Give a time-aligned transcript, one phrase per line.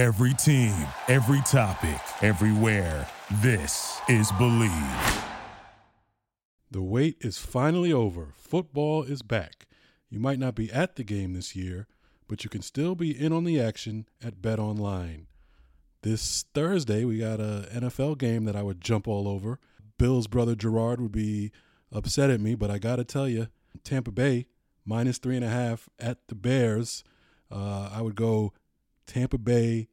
[0.00, 0.74] Every team,
[1.08, 3.06] every topic, everywhere.
[3.42, 5.24] This is Believe.
[6.70, 8.32] The wait is finally over.
[8.34, 9.66] Football is back.
[10.08, 11.86] You might not be at the game this year,
[12.28, 15.26] but you can still be in on the action at Bet Online.
[16.00, 19.58] This Thursday, we got a NFL game that I would jump all over.
[19.98, 21.52] Bill's brother Gerard would be
[21.92, 23.48] upset at me, but I got to tell you,
[23.84, 24.46] Tampa Bay
[24.86, 27.04] minus three and a half at the Bears.
[27.50, 28.54] Uh, I would go
[29.10, 29.88] Tampa Bay,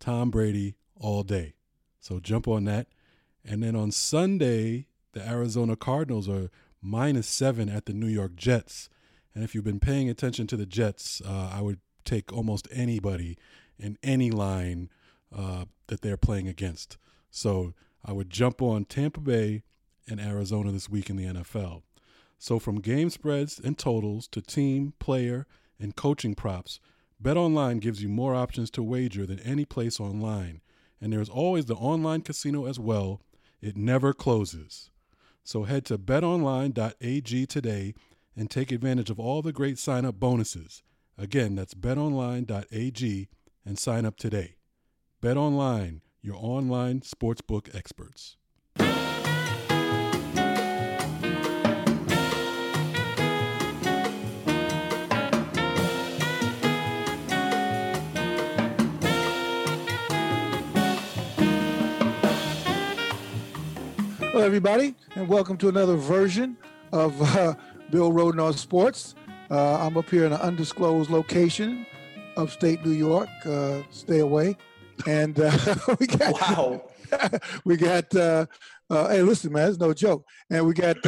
[0.00, 1.54] Tom Brady all day.
[1.98, 2.88] So jump on that.
[3.42, 6.50] And then on Sunday, the Arizona Cardinals are
[6.82, 8.90] minus seven at the New York Jets.
[9.34, 13.38] And if you've been paying attention to the Jets, uh, I would take almost anybody
[13.78, 14.90] in any line
[15.34, 16.98] uh, that they're playing against.
[17.30, 17.72] So
[18.04, 19.62] I would jump on Tampa Bay
[20.06, 21.80] and Arizona this week in the NFL.
[22.38, 25.46] So from game spreads and totals to team, player,
[25.78, 26.78] and coaching props,
[27.22, 30.62] BetOnline gives you more options to wager than any place online.
[31.00, 33.20] And there's always the online casino as well.
[33.60, 34.90] It never closes.
[35.44, 37.94] So head to betonline.ag today
[38.36, 40.82] and take advantage of all the great sign up bonuses.
[41.18, 43.28] Again, that's betonline.ag
[43.66, 44.56] and sign up today.
[45.22, 48.36] BetOnline, your online sportsbook experts.
[64.32, 66.56] Hello, everybody, and welcome to another version
[66.92, 67.52] of uh,
[67.90, 69.16] Bill Rhoden on Sports.
[69.50, 71.84] Uh, I'm up here in an undisclosed location,
[72.36, 73.28] upstate New York.
[73.44, 74.56] Uh, stay away,
[75.08, 75.50] and uh,
[75.98, 76.88] we got wow.
[77.64, 78.14] we got.
[78.14, 78.46] Uh,
[78.88, 80.24] uh, hey, listen, man, it's no joke.
[80.48, 80.98] And we got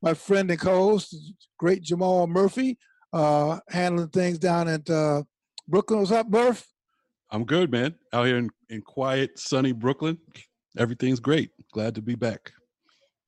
[0.00, 1.16] my friend and co-host,
[1.58, 2.78] great Jamal Murphy,
[3.12, 4.84] handling things down at
[5.66, 5.98] Brooklyn.
[5.98, 6.68] What's up, Murph?
[7.32, 7.96] I'm good, man.
[8.12, 10.18] Out here in, in quiet, sunny Brooklyn.
[10.78, 11.50] Everything's great.
[11.72, 12.52] Glad to be back.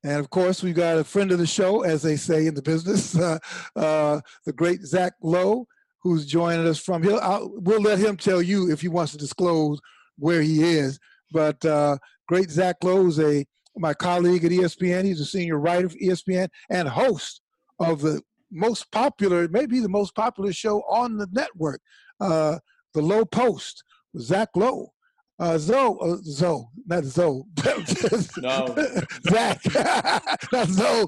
[0.04, 2.62] And of course, we've got a friend of the show, as they say in the
[2.62, 3.38] business, uh,
[3.76, 5.66] uh, the great Zach Lowe,
[6.02, 7.06] who's joining us from.
[7.20, 9.80] I'll, we'll let him tell you if he wants to disclose
[10.18, 10.98] where he is.
[11.30, 13.46] But uh, great Zach Lowe is a
[13.76, 15.04] my colleague at ESPN.
[15.04, 17.40] He's a senior writer for ESPN and host
[17.78, 21.80] of the most popular, maybe the most popular show on the network,
[22.20, 22.58] uh,
[22.92, 23.82] the Lowe Post.
[24.18, 24.92] Zach Lowe.
[25.42, 27.42] Uh, Zoe, uh, Zoe, not Zoe.
[28.36, 28.76] no,
[29.28, 29.60] Zach,
[30.52, 31.06] not Zoe.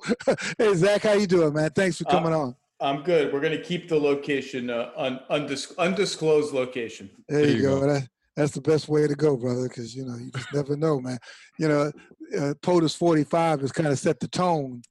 [0.59, 1.71] Hey, Zach, how you doing, man?
[1.71, 2.57] Thanks for coming uh, on.
[2.81, 3.33] I'm good.
[3.33, 7.11] We're going to keep the location uh, un- undis- undisclosed location.
[7.29, 7.79] There, there you, go.
[7.79, 7.87] go.
[7.87, 10.99] That, that's the best way to go, brother, because you know you just never know,
[10.99, 11.19] man.
[11.61, 11.93] You know,
[12.37, 14.83] uh, POTUS 45 has kind of set the tone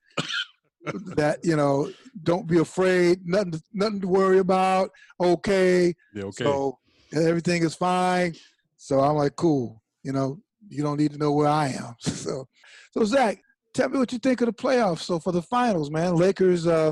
[1.18, 1.92] that you know,
[2.24, 4.90] don't be afraid, nothing, nothing to worry about.
[5.20, 6.46] Okay, yeah, okay.
[6.46, 6.80] So
[7.14, 8.36] everything is fine
[8.84, 9.82] so I'm like, cool.
[10.04, 11.96] You know, you don't need to know where I am.
[12.00, 12.46] so,
[12.92, 13.40] so Zach,
[13.74, 15.04] tell me what you think of the playoffs.
[15.04, 16.92] So for the finals, man, Lakers uh,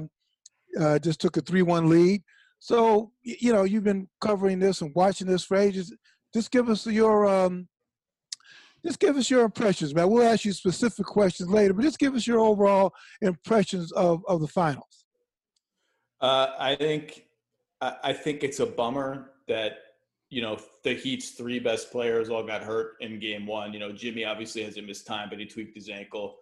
[0.80, 2.24] uh, just took a three-one lead.
[2.59, 5.94] So you know, you've been covering this and watching this for ages.
[6.34, 7.68] Just give us your um,
[8.85, 10.09] just give us your impressions, man.
[10.09, 14.40] We'll ask you specific questions later, but just give us your overall impressions of, of
[14.40, 15.03] the finals.
[16.22, 17.25] Uh, I think
[17.81, 19.74] I think it's a bummer that
[20.31, 23.74] you know, the Heat's three best players all got hurt in game one.
[23.74, 26.38] You know, Jimmy obviously hasn't missed time, but he tweaked his ankle.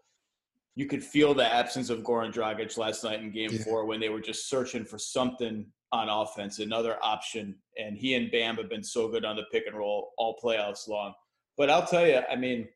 [0.75, 3.63] You could feel the absence of Goran Dragic last night in game yeah.
[3.63, 7.55] four when they were just searching for something on offense, another option.
[7.79, 10.88] And he and Bam have been so good on the pick and roll all playoffs
[10.88, 11.13] long.
[11.57, 12.67] But I'll tell you, I mean,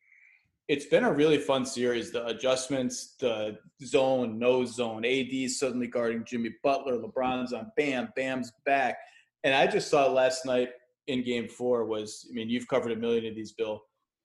[0.67, 2.11] it's been a really fun series.
[2.11, 8.51] The adjustments, the zone, no zone, AD suddenly guarding Jimmy Butler, LeBron's on Bam, Bam's
[8.65, 8.97] back.
[9.43, 10.69] And I just saw last night
[11.07, 13.81] in game four was I mean, you've covered a million of these, Bill.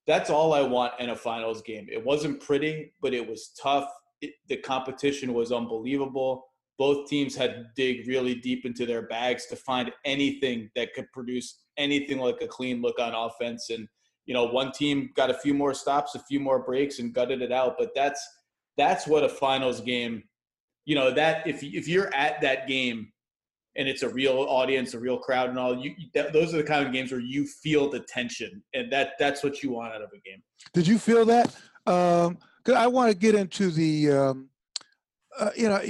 [0.06, 1.86] That's all I want in a finals game.
[1.90, 3.88] It wasn't pretty, but it was tough.
[4.20, 6.44] It, the competition was unbelievable.
[6.78, 11.10] Both teams had to dig really deep into their bags to find anything that could
[11.12, 13.70] produce anything like a clean look on offense.
[13.70, 13.86] And,
[14.26, 17.42] you know, one team got a few more stops, a few more breaks, and gutted
[17.42, 17.74] it out.
[17.78, 18.26] But that's
[18.76, 20.22] that's what a finals game,
[20.84, 23.12] you know, that if if you're at that game
[23.78, 25.78] and it's a real audience, a real crowd, and all.
[25.78, 29.12] You that, those are the kind of games where you feel the tension, and that
[29.18, 30.42] that's what you want out of a game.
[30.74, 31.54] Did you feel that?
[31.86, 34.10] Um, cause I want to get into the.
[34.10, 34.50] Um,
[35.38, 35.80] uh, you know,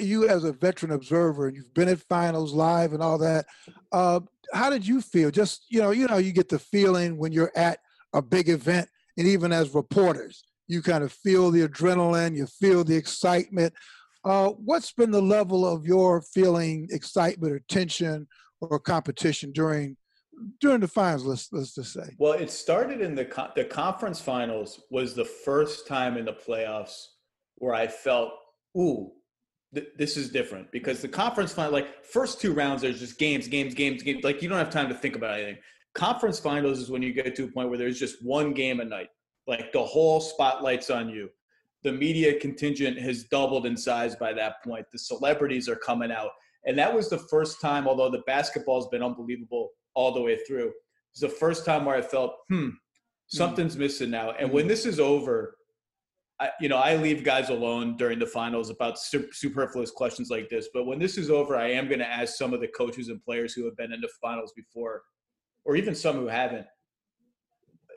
[0.00, 3.46] you as a veteran observer, and you've been at finals live and all that.
[3.92, 4.18] Uh,
[4.52, 5.30] how did you feel?
[5.30, 7.78] Just you know, you know, you get the feeling when you're at
[8.14, 12.82] a big event, and even as reporters, you kind of feel the adrenaline, you feel
[12.82, 13.72] the excitement.
[14.28, 18.28] Uh, what's been the level of your feeling excitement or tension
[18.60, 19.96] or competition during
[20.60, 21.24] during the finals.
[21.24, 22.14] Let's let's just say.
[22.18, 27.06] Well, it started in the the conference finals was the first time in the playoffs
[27.56, 28.32] where I felt,
[28.76, 29.12] ooh,
[29.74, 33.48] th- this is different because the conference final, like first two rounds, there's just games,
[33.48, 34.22] games, games, games.
[34.24, 35.58] Like you don't have time to think about anything.
[35.94, 38.84] Conference finals is when you get to a point where there's just one game a
[38.84, 39.08] night.
[39.46, 41.30] Like the whole spotlight's on you.
[41.84, 44.86] The media contingent has doubled in size by that point.
[44.92, 46.30] The celebrities are coming out.
[46.66, 50.38] And that was the first time, although the basketball has been unbelievable all the way
[50.46, 50.72] through,
[51.12, 52.70] it's the first time where I felt, hmm,
[53.28, 53.80] something's mm.
[53.80, 54.32] missing now.
[54.32, 54.52] And mm.
[54.52, 55.56] when this is over,
[56.40, 60.68] I, you know, I leave guys alone during the finals about superfluous questions like this.
[60.72, 63.22] But when this is over, I am going to ask some of the coaches and
[63.22, 65.02] players who have been in the finals before,
[65.64, 66.66] or even some who haven't,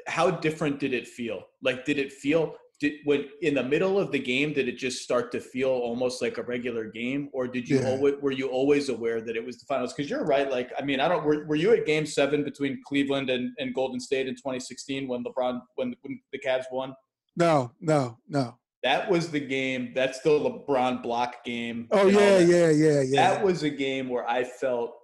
[0.08, 1.44] how different did it feel?
[1.62, 5.04] Like, did it feel did when in the middle of the game did it just
[5.04, 7.30] start to feel almost like a regular game?
[7.32, 7.90] Or did you yeah.
[7.90, 9.94] always were you always aware that it was the finals?
[9.94, 12.82] Because you're right like i mean i don't were, were you at game seven between
[12.86, 16.94] cleveland and, and golden state in 2016 when lebron when, when the Cavs won?
[17.38, 18.58] No no no.
[18.84, 23.30] That was the game that's the lebron block game oh yeah yeah yeah yeah.
[23.30, 24.96] That was a game where i felt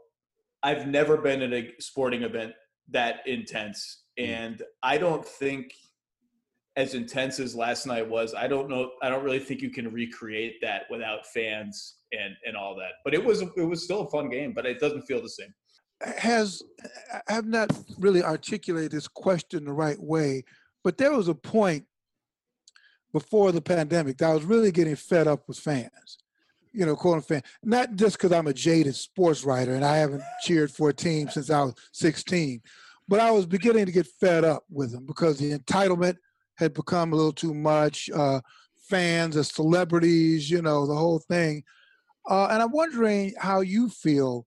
[0.63, 2.53] i've never been at a sporting event
[2.89, 4.03] that intense.
[4.19, 4.27] Mm.
[4.29, 5.73] and i don't think
[6.77, 8.91] as intense as last night was, I don't know.
[9.01, 12.91] I don't really think you can recreate that without fans and and all that.
[13.03, 15.53] But it was it was still a fun game, but it doesn't feel the same.
[16.19, 16.61] Has
[17.27, 20.43] I have not really articulated this question the right way,
[20.83, 21.85] but there was a point
[23.11, 26.19] before the pandemic that I was really getting fed up with fans.
[26.73, 27.41] You know, quote fan.
[27.63, 31.27] Not just because I'm a jaded sports writer and I haven't cheered for a team
[31.27, 32.61] since I was 16,
[33.07, 36.17] but I was beginning to get fed up with them because the entitlement
[36.57, 38.09] had become a little too much.
[38.13, 38.41] Uh,
[38.87, 41.63] fans as celebrities, you know, the whole thing.
[42.29, 44.45] Uh, and I'm wondering how you feel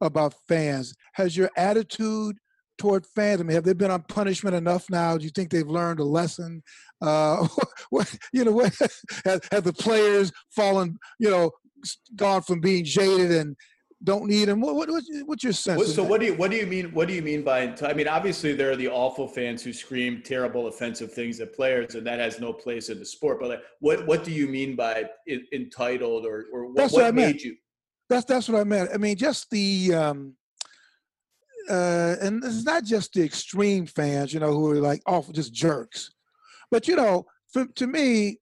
[0.00, 0.94] about fans.
[1.14, 2.36] Has your attitude
[2.78, 3.40] toward fans?
[3.40, 5.16] I mean, have they been on punishment enough now?
[5.16, 6.62] Do you think they've learned a lesson?
[7.00, 7.46] Uh,
[7.90, 8.74] what, you know, what,
[9.24, 11.50] have, have the players fallen, you know,
[12.16, 13.56] gone from being jaded and
[14.04, 14.60] don't need him.
[14.60, 15.94] What, what what's your sense?
[15.94, 16.92] so what do you what do you mean?
[16.92, 17.74] What do you mean by?
[17.82, 21.94] I mean, obviously there are the awful fans who scream terrible, offensive things at players,
[21.94, 23.38] and that has no place in the sport.
[23.40, 25.04] But like, what what do you mean by
[25.52, 27.42] entitled or or what, that's what, what I made meant.
[27.42, 27.56] you?
[28.08, 28.90] That's that's what I meant.
[28.92, 29.94] I mean, just the.
[29.94, 30.36] um
[31.70, 35.54] uh, and it's not just the extreme fans, you know, who are like awful, just
[35.54, 36.10] jerks.
[36.72, 38.40] But you know, for, to me,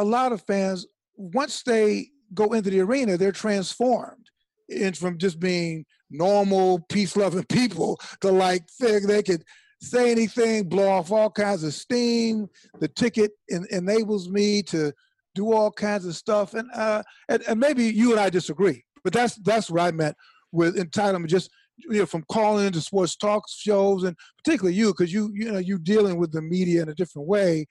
[0.00, 0.84] a lot of fans
[1.14, 4.28] once they go into the arena, they're transformed
[4.68, 9.44] and from just being normal, peace loving people to like think they could
[9.80, 12.48] say anything, blow off all kinds of steam.
[12.80, 14.92] The ticket en- enables me to
[15.34, 19.12] do all kinds of stuff, and, uh, and and maybe you and I disagree, but
[19.12, 20.16] that's that's what I meant
[20.52, 21.28] with entitlement.
[21.28, 25.52] Just you know, from calling into sports talk shows, and particularly you, because you you
[25.52, 27.66] know you dealing with the media in a different way.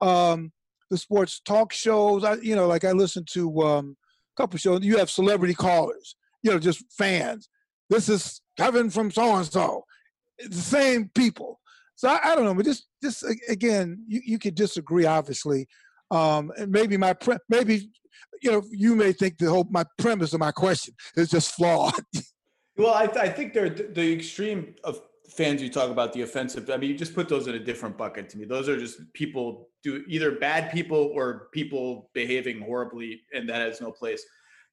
[0.00, 0.52] Um,
[0.90, 3.96] the sports talk shows, I you know, like I listen to um,
[4.36, 4.82] a couple shows.
[4.82, 7.48] You have celebrity callers, you know, just fans.
[7.88, 9.84] This is Kevin from so and so.
[10.38, 11.60] The same people.
[11.96, 15.68] So I, I, don't know, but just just again, you, you could disagree, obviously.
[16.10, 17.90] Um, and maybe my pre- maybe
[18.42, 21.92] you know you may think the whole my premise of my question is just flawed.
[22.78, 26.70] well, I, I think they're the extreme of fans you talk about the offensive.
[26.70, 28.46] I mean, you just put those in a different bucket to me.
[28.46, 33.80] Those are just people do either bad people or people behaving horribly, and that has
[33.80, 34.24] no place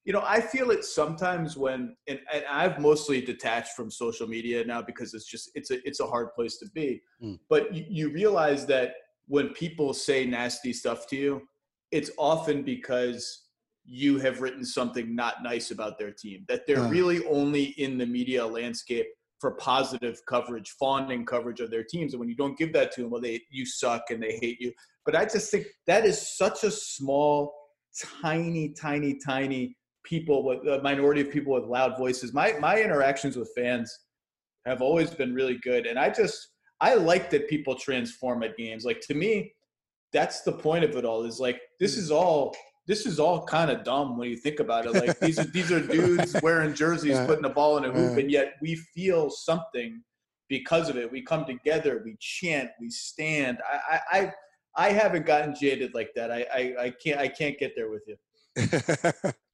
[0.08, 4.64] you know, I feel it sometimes when, and, and, I've mostly detached from social media
[4.64, 7.02] now because it's just it's a it's a hard place to be.
[7.22, 7.38] Mm.
[7.50, 8.94] But you, you realize that
[9.26, 11.42] when people say nasty stuff to you,
[11.92, 13.48] it's often because
[13.84, 16.46] you have written something not nice about their team.
[16.48, 16.88] That they're uh.
[16.88, 19.08] really only in the media landscape
[19.40, 22.14] for positive coverage, fawning coverage of their teams.
[22.14, 24.58] And when you don't give that to them, well, they you suck and they hate
[24.58, 24.72] you.
[25.04, 27.52] But I just think that is such a small,
[28.22, 29.74] tiny, tiny, tiny
[30.08, 32.32] people with a minority of people with loud voices.
[32.32, 33.96] My my interactions with fans
[34.64, 36.48] have always been really good, and I just
[36.80, 38.84] I like that people transform at games.
[38.84, 39.52] Like to me,
[40.12, 41.24] that's the point of it all.
[41.24, 44.86] Is like this is all this is all kind of dumb when you think about
[44.86, 44.94] it.
[44.94, 48.30] Like these are these are dudes wearing jerseys, putting a ball in a hoop, and
[48.30, 50.02] yet we feel something
[50.48, 51.12] because of it.
[51.12, 53.58] We come together, we chant, we stand.
[53.90, 54.32] I I
[54.74, 56.30] I haven't gotten jaded like that.
[56.30, 59.32] I I, I can't I can't get there with you.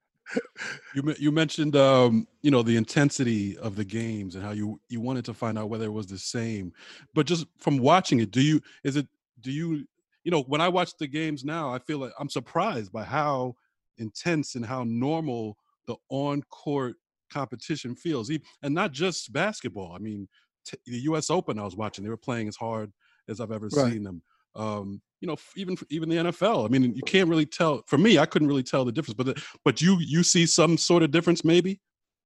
[0.95, 5.01] you you mentioned um, you know the intensity of the games and how you you
[5.01, 6.73] wanted to find out whether it was the same,
[7.15, 9.09] but just from watching it, do you is it
[9.41, 9.87] do you
[10.25, 13.55] you know when I watch the games now, I feel like I'm surprised by how
[13.99, 16.97] intense and how normal the on court
[17.31, 18.31] competition feels,
[18.63, 19.93] and not just basketball.
[19.93, 20.29] I mean,
[20.65, 21.31] t- the U.S.
[21.31, 21.59] Open.
[21.59, 22.93] I was watching; they were playing as hard
[23.29, 23.95] as I've ever Right.
[23.95, 24.23] seen them.
[24.55, 26.67] Um, you know, even even the NFL.
[26.67, 27.83] I mean, you can't really tell.
[27.87, 29.15] For me, I couldn't really tell the difference.
[29.15, 31.81] But the, but you you see some sort of difference, maybe.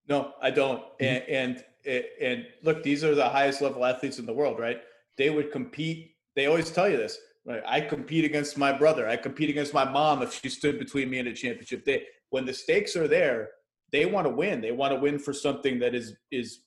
[0.09, 0.81] No, I don't.
[1.00, 1.05] Mm-hmm.
[1.05, 4.81] And, and and look, these are the highest level athletes in the world, right?
[5.17, 6.17] They would compete.
[6.35, 7.17] They always tell you this.
[7.47, 7.62] Right?
[7.64, 9.09] I compete against my brother.
[9.09, 11.85] I compete against my mom if she stood between me and a championship.
[11.85, 13.50] They when the stakes are there,
[13.93, 14.61] they want to win.
[14.61, 16.62] They want to win for something that is is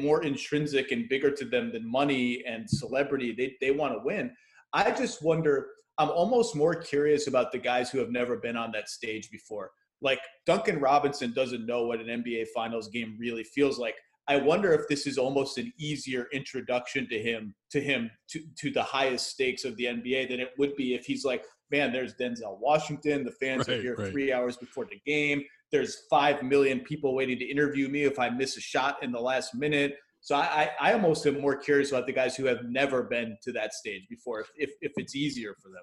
[0.00, 3.34] more intrinsic and bigger to them than money and celebrity.
[3.36, 4.34] They they want to win.
[4.72, 5.68] I just wonder.
[5.98, 9.70] I'm almost more curious about the guys who have never been on that stage before.
[10.00, 13.94] Like Duncan Robinson doesn't know what an NBA Finals game really feels like.
[14.28, 18.70] I wonder if this is almost an easier introduction to him to him to, to
[18.70, 22.14] the highest stakes of the NBA than it would be if he's like, man, there's
[22.14, 23.24] Denzel Washington.
[23.24, 24.10] The fans are here right.
[24.10, 25.42] three hours before the game.
[25.72, 29.20] There's five million people waiting to interview me if I miss a shot in the
[29.20, 29.96] last minute.
[30.22, 33.50] So I, I, almost am more curious about the guys who have never been to
[33.52, 35.82] that stage before, if, if, if it's easier for them.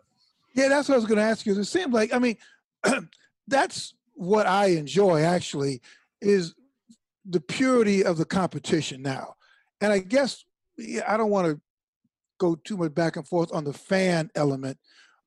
[0.56, 1.60] Yeah, that's what I was going to ask you.
[1.60, 2.38] It seems like, I mean,
[3.48, 5.82] that's what I enjoy actually
[6.22, 6.56] is
[7.26, 9.36] the purity of the competition now.
[9.82, 10.46] And I guess
[11.06, 11.62] I don't want to
[12.40, 14.78] go too much back and forth on the fan element,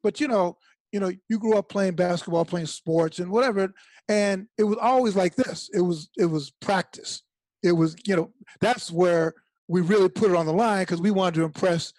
[0.03, 0.57] but you know,
[0.91, 3.73] you know, you grew up playing basketball, playing sports and whatever,
[4.09, 5.71] and it was always like this.
[5.73, 7.23] It was it was practice.
[7.63, 9.35] It was, you know, that's where
[9.69, 11.93] we really put it on the line because we wanted to impress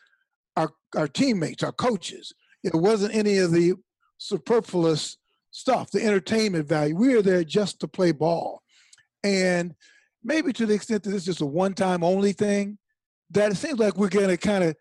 [0.55, 2.33] our our teammates, our coaches.
[2.63, 3.73] It wasn't any of the
[4.17, 5.17] superfluous
[5.51, 6.95] stuff, the entertainment value.
[6.95, 8.61] We are there just to play ball.
[9.23, 9.75] And
[10.23, 12.77] maybe to the extent that it's just a one time only thing,
[13.31, 14.75] that it seems like we're going to kind of,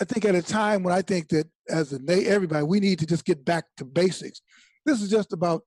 [0.00, 3.06] I think at a time when I think that as a everybody, we need to
[3.06, 4.42] just get back to basics.
[4.84, 5.62] This is just about,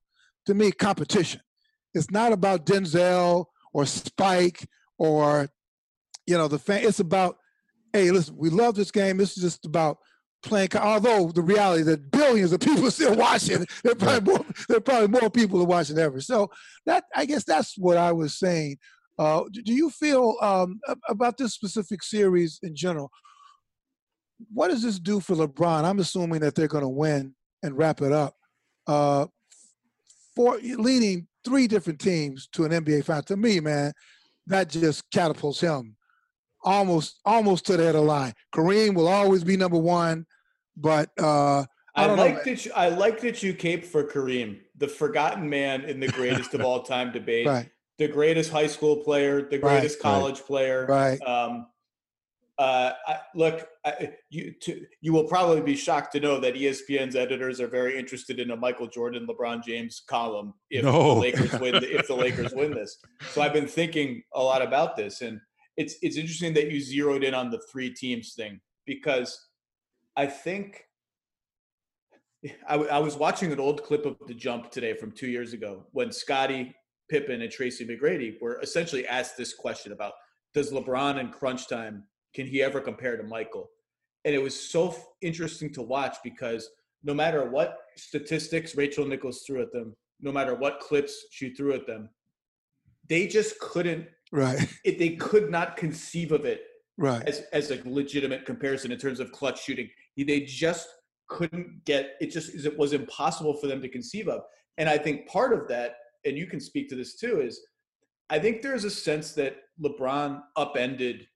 [0.45, 1.41] to me, competition.
[1.93, 5.49] It's not about Denzel or Spike or,
[6.25, 6.83] you know, the fan.
[6.83, 7.37] It's about,
[7.93, 9.17] hey, listen, we love this game.
[9.17, 9.97] This is just about
[10.43, 10.69] playing.
[10.75, 14.45] Although the reality that billions of people are still watching, there are probably more.
[14.67, 16.21] There are probably more people are watching ever.
[16.21, 16.49] So
[16.85, 18.77] that I guess that's what I was saying.
[19.17, 23.11] Uh, do do you feel um, about this specific series in general?
[24.53, 25.83] What does this do for LeBron?
[25.83, 28.35] I'm assuming that they're going to win and wrap it up.
[28.87, 29.27] Uh,
[30.35, 33.91] for leading three different teams to an NBA final, to me, man,
[34.45, 35.95] that just catapults him
[36.63, 38.33] almost almost to the head of the line.
[38.53, 40.27] Kareem will always be number one,
[40.77, 41.65] but uh, I
[41.95, 42.65] I, know, like that.
[42.65, 46.61] You, I like that you cape for Kareem, the forgotten man in the greatest of
[46.65, 50.11] all time debate, right, the greatest high school player, the greatest right.
[50.11, 50.85] college player.
[50.87, 51.65] right, Um,
[52.59, 57.15] uh, I, look, I, you to, you will probably be shocked to know that ESPN's
[57.15, 61.15] editors are very interested in a Michael Jordan, LeBron James column if No.
[61.15, 61.75] the Lakers win.
[61.75, 62.97] If the Lakers win this,
[63.31, 65.39] so I've been thinking a lot about this, and
[65.77, 69.39] it's it's interesting that you zeroed in on the three teams thing because
[70.17, 70.83] I think
[72.67, 75.53] I, w- I was watching an old clip of the jump today from two years
[75.53, 76.75] ago when Scottie
[77.09, 80.13] Pippen and Tracy McGrady were essentially asked this question about
[80.53, 83.69] does LeBron in crunch time can he ever compare to Michael?
[84.25, 86.69] And it was so f- interesting to watch because
[87.03, 91.73] no matter what statistics Rachel Nichols threw at them, no matter what clips she threw
[91.73, 92.09] at them,
[93.07, 94.07] they just couldn't.
[94.31, 96.63] right, It, they could not conceive of it
[96.97, 97.27] right.
[97.27, 99.89] as as a legitimate comparison in terms of clutch shooting.
[100.17, 100.87] They just
[101.27, 102.31] couldn't get it.
[102.31, 104.41] Just it was impossible for them to conceive of.
[104.77, 105.95] And I think part of that,
[106.25, 107.61] and you can speak to this too, is
[108.29, 111.27] I think there's a sense that LeBron upended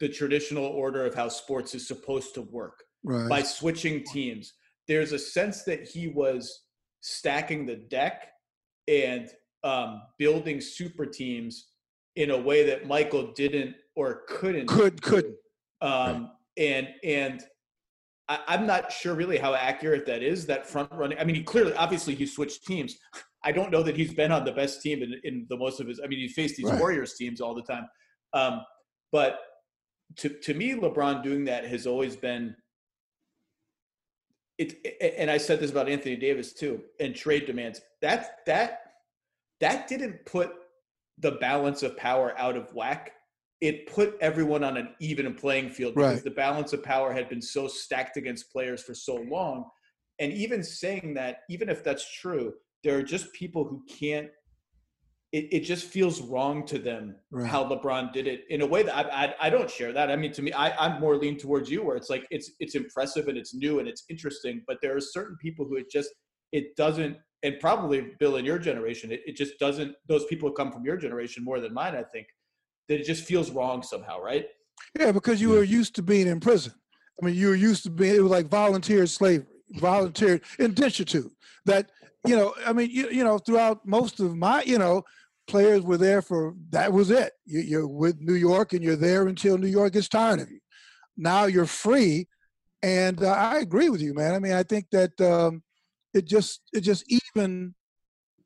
[0.00, 3.28] the traditional order of how sports is supposed to work Right.
[3.28, 4.54] by switching teams.
[4.88, 6.62] There's a sense that he was
[7.00, 8.28] stacking the deck
[8.88, 9.28] and
[9.62, 11.68] um, building super teams
[12.16, 15.36] in a way that Michael didn't or couldn't Could couldn't.
[15.80, 17.42] um, and and
[18.28, 20.46] I, I'm not sure really how accurate that is.
[20.46, 21.18] That front running.
[21.18, 22.96] I mean, he clearly, obviously, he switched teams.
[23.42, 25.86] I don't know that he's been on the best team in, in the most of
[25.88, 26.00] his.
[26.02, 26.78] I mean, he faced these Right.
[26.78, 27.86] Warriors teams all the time.
[28.32, 28.62] Um,
[29.12, 29.40] but
[30.16, 32.56] to to me, LeBron doing that has always been.
[34.58, 34.74] It
[35.18, 37.80] and I said this about Anthony Davis too, and trade demands.
[38.02, 38.80] That that
[39.60, 40.52] that didn't put
[41.18, 43.12] the balance of power out of whack.
[43.60, 46.24] It put everyone on an even playing field because Right.
[46.24, 49.70] the balance of power had been so stacked against players for so long.
[50.18, 54.28] And even saying that, even if that's true, there are just people who can't.
[55.38, 57.02] It, it just feels wrong to them
[57.38, 57.50] Right.
[57.52, 60.06] how LeBron did it in a way that I, I I don't share that.
[60.14, 62.74] I mean, to me, I, I'm more lean towards you, where it's like it's it's
[62.82, 66.10] impressive and it's new and it's interesting, but there are certain people who it just
[66.58, 70.70] it doesn't and probably bill in your generation it, it just doesn't those people come
[70.74, 72.26] from your generation more than mine i think
[72.88, 74.46] that it just feels wrong somehow right
[74.98, 75.58] Yeah, because you Yeah.
[75.58, 76.72] were used to being in prison.
[77.18, 78.14] I mean, you were used to being.
[78.16, 79.46] It was like volunteer slavery,
[79.90, 80.34] volunteer
[80.66, 81.10] indentured.
[81.70, 81.84] That
[82.28, 84.96] you know, I mean, you, you know, throughout most of my, you know,
[85.46, 87.32] players were there for that was it.
[87.44, 90.60] You, you're with New York, and you're there until New York gets tired of you.
[91.16, 92.28] Now you're free,
[92.82, 94.34] and uh, I agree with you, man.
[94.34, 95.62] I mean, I think that um,
[96.12, 97.04] it just it just
[97.36, 97.74] even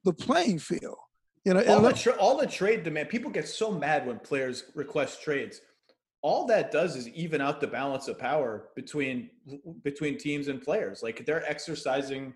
[0.05, 0.99] the playing field.
[1.45, 4.65] You know, all the, tra- all the trade demand people get so mad when players
[4.75, 5.63] request trades
[6.23, 9.31] all that does is even out the balance of power between
[9.83, 12.35] between teams and players like they're exercising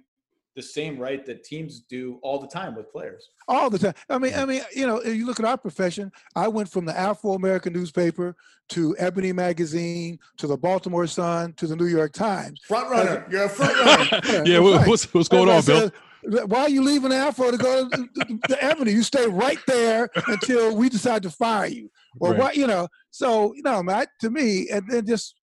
[0.54, 3.94] the same right that teams do all the time with players all the time.
[4.11, 6.12] I mean, I mean, you know, if you look at our profession.
[6.37, 8.37] I went from the Afro American newspaper
[8.71, 12.61] to Ebony magazine to the Baltimore Sun to the New York Times.
[12.66, 14.87] front runner you're a front runner Yeah, yeah, right.
[14.88, 16.32] what's what's going Everybody on, Bill?
[16.40, 18.92] says, Why are you leaving Afro to go to, to, to Ebony?
[18.92, 21.90] You stay right there until we decide to fire you,
[22.21, 22.38] or Right.
[22.38, 22.56] what?
[22.56, 22.88] You know.
[23.11, 25.35] So you know, man, to me, and then just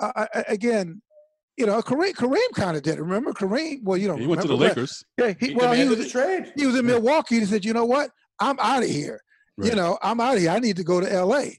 [0.00, 1.00] uh, I- I- again,
[1.56, 3.02] you know, Kareem, Kareem kind of did it.
[3.02, 3.82] Remember Kareem?
[3.82, 4.80] Well, you know, He went to the remember that.
[4.80, 5.04] Lakers.
[5.18, 7.38] Yeah, he, he well, he was, the trade he was in Milwaukee.
[7.40, 8.10] He said, "You know what?
[8.40, 9.20] I'm out of here.
[9.56, 10.50] You know, I'm out of here.
[10.50, 11.58] I need to go to L.A."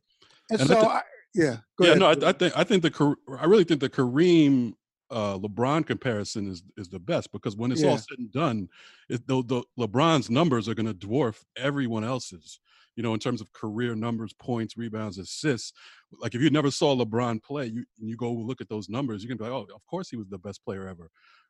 [0.51, 1.01] And, And I so, I,
[1.33, 1.99] yeah, go yeah, ahead.
[1.99, 4.73] no, I, I think I think the Kar- I really think the Kareem
[5.11, 7.91] uh, LeBron comparison is is the best because when it's Yeah.
[7.91, 8.67] all said and done,
[9.09, 12.59] it, the, the LeBron's numbers are going to dwarf everyone else's.
[12.95, 15.73] You know, in terms of career numbers, points, rebounds, assists.
[16.21, 19.27] Like if you never saw LeBron play, you you go look at those numbers, you
[19.27, 21.09] can be like, oh, of course he was the best player ever.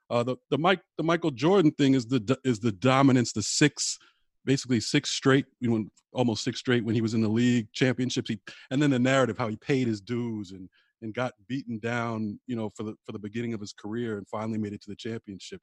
[0.09, 3.97] Uh, the the Mike the Michael Jordan thing is the is the dominance, the six,
[4.43, 8.29] basically six straight, you know, almost six straight when he was in the league championships.
[8.29, 8.39] He
[8.71, 10.69] and then the narrative how he paid his dues and
[11.01, 14.27] and got beaten down, you know, for the for the beginning of his career and
[14.27, 15.61] finally made it to the championship.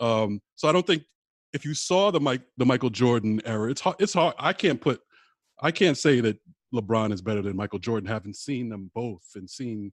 [0.00, 1.04] Um, so I don't think
[1.52, 3.96] if you saw the Mike the Michael Jordan era, it's hard.
[3.98, 4.34] It's hard.
[4.38, 5.00] I can't put,
[5.60, 6.38] I can't say that
[6.74, 8.08] LeBron is better than Michael Jordan.
[8.08, 9.92] Having seen them both and seen,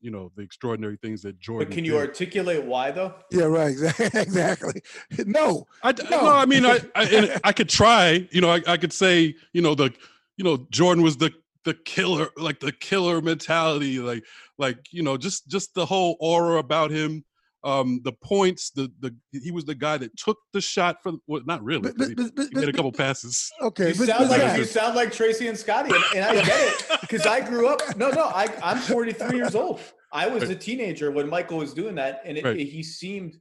[0.00, 1.68] you know, the extraordinary things that Jordan.
[1.68, 2.00] but can you did.
[2.00, 3.70] articulate why though yeah, right.
[3.98, 4.20] Exactly.
[4.20, 4.82] exactly.
[5.26, 6.22] No, I d- No.
[6.22, 6.32] no.
[6.34, 8.26] I mean, I I, I could try.
[8.30, 9.92] You know, I, I could say, you know, the
[10.36, 11.32] you know Jordan was the
[11.64, 14.24] the killer, like the killer mentality, like
[14.58, 17.24] like you know, just just the whole aura about him.
[17.64, 21.42] Um, the points, the the he was the guy that took the shot for well,
[21.46, 21.92] not really.
[21.96, 23.50] but, he, but, but, he made a couple passes.
[23.60, 23.88] okay.
[23.90, 26.44] you but- sound but like Zach, you sound like Tracy and Scotty, and, and I
[26.44, 26.48] get
[26.90, 27.80] it because I grew up.
[27.96, 29.80] No, no, I, I'm 43 years old.
[30.12, 32.56] I was a teenager when Michael was doing that, and it, Right.
[32.56, 33.36] he seemed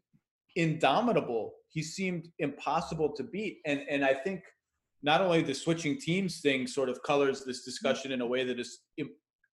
[0.55, 1.53] indomitable.
[1.69, 4.41] He seemed impossible to beat, and and I think
[5.03, 8.59] not only the switching teams thing sort of colors this discussion in a way that
[8.59, 8.79] is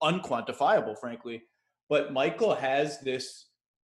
[0.02, 1.42] unquantifiable, frankly,
[1.88, 3.46] but Michael has this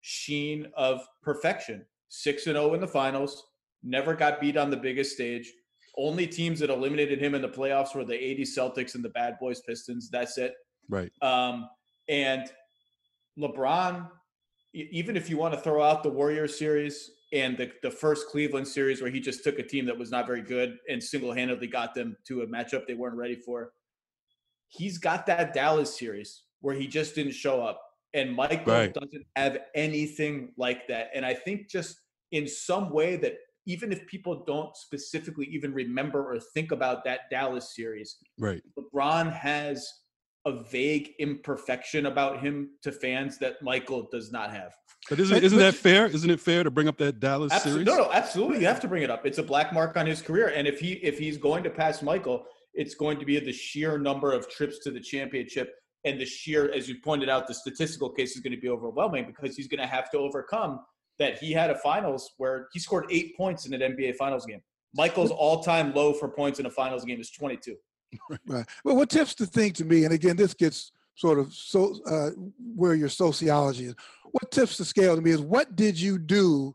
[0.09, 1.85] sheen of perfection.
[2.09, 3.45] Six and zero in the finals,
[3.83, 5.53] never got beat on the biggest stage.
[5.99, 9.37] Only teams that eliminated him in the playoffs were the 80 Celtics and the Bad
[9.41, 10.09] Boys Pistons.
[10.09, 10.55] That's it.
[10.89, 11.11] Right.
[11.23, 11.69] Um,
[12.09, 12.49] and
[13.37, 14.09] LeBron,
[14.73, 18.69] even if you want to throw out the Warriors series and the, the first Cleveland
[18.69, 21.67] series where he just took a team that was not very good and single handedly
[21.67, 23.73] got them to a matchup they weren't ready for,
[24.69, 27.81] he's got that Dallas series where he just didn't show up.
[28.17, 28.95] And Michael Right.
[28.95, 31.11] doesn't have anything like that.
[31.15, 32.01] And I think just
[32.33, 33.35] in some way that
[33.67, 38.63] even if people don't specifically even remember or think about that Dallas series, Right.
[38.79, 39.87] LeBron has
[40.47, 44.73] a vague imperfection about him to fans that Michael does not have.
[45.11, 46.07] But isn't isn't that fair?
[46.07, 47.99] Isn't it fair to bring up that Dallas Absolutely, series?
[47.99, 48.61] no, no, absolutely.
[48.61, 49.27] You have to bring it up.
[49.27, 52.01] It's a black mark on his career, and if he if he's going to pass
[52.03, 55.75] Michael, it's going to be the sheer number of trips to the championship
[56.07, 59.27] and the sheer, as you pointed out, the statistical case is going to be overwhelming
[59.27, 60.81] because he's going to have to overcome
[61.19, 64.61] that he had a finals where he scored eight points in an NBA Finals game.
[64.95, 67.77] Michael's all-time low for points in a finals game is 22.
[68.47, 68.65] Right.
[68.85, 72.31] Well, what tips the thing to me, and again, this gets sort of so uh,
[72.75, 73.95] where your sociology is.
[74.31, 76.75] What tips the scale to me is what did you do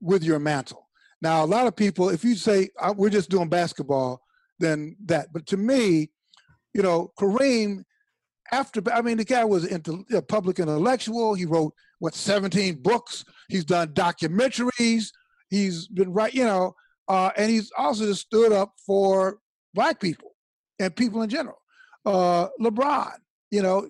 [0.00, 0.88] with your mantle?
[1.20, 4.22] Now, a lot of people, if you say we're just doing basketball,
[4.58, 5.32] then that.
[5.32, 6.10] But to me,
[6.72, 7.84] you know, Kareem,
[8.52, 11.34] after I mean, the guy was into a public intellectual.
[11.34, 13.24] He wrote what 17 books.
[13.48, 15.10] He's done documentaries.
[15.48, 16.74] He's been right, you know,
[17.08, 19.38] uh, and he's also just stood up for
[19.72, 20.32] black people
[20.78, 21.58] and people in general.
[22.04, 23.12] Uh, LeBron,
[23.50, 23.88] you know,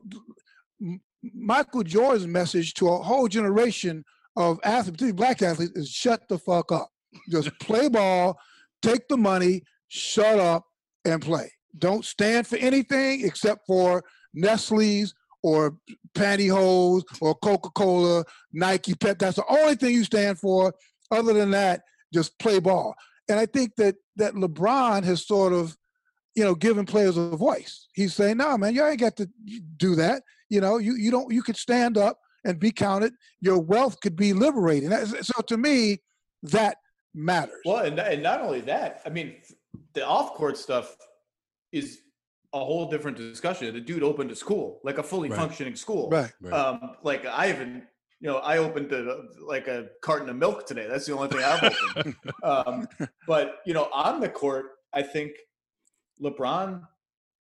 [1.22, 4.04] Michael Jordan's message to a whole generation
[4.36, 6.88] of athletes, particularly black athletes, is shut the fuck up.
[7.30, 8.38] Just play ball,
[8.82, 10.64] take the money, shut up,
[11.04, 11.50] and play.
[11.78, 15.76] Don't stand for anything except for Nestle's or
[16.14, 19.18] pantyhose or Coca-Cola, Nike, Pep.
[19.18, 20.74] That's the only thing you stand for.
[21.10, 22.94] Other than that, just play ball.
[23.28, 25.76] And I think that that LeBron has sort of
[26.34, 27.88] you know, giving players a voice.
[27.94, 29.28] He's saying, "No, man, you ain't got to
[29.76, 30.22] do that.
[30.48, 31.32] You know, you you don't.
[31.32, 33.14] You could stand up and be counted.
[33.40, 34.92] Your wealth could be liberated."
[35.24, 36.02] So to me,
[36.42, 36.78] that
[37.14, 37.60] matters.
[37.64, 39.36] Well, and, and not only that, I mean,
[39.94, 40.96] the off court stuff
[41.72, 42.00] is
[42.54, 43.74] a whole different discussion.
[43.74, 45.38] The dude opened a school, like a fully right.
[45.38, 46.08] functioning school.
[46.08, 46.52] Right.
[46.52, 47.82] Um, like I even,
[48.20, 50.86] you know, I opened a, like a carton of milk today.
[50.88, 52.16] That's the only thing I've opened.
[52.44, 52.88] um,
[53.26, 55.32] but you know, on the court, I think
[56.22, 56.82] LeBron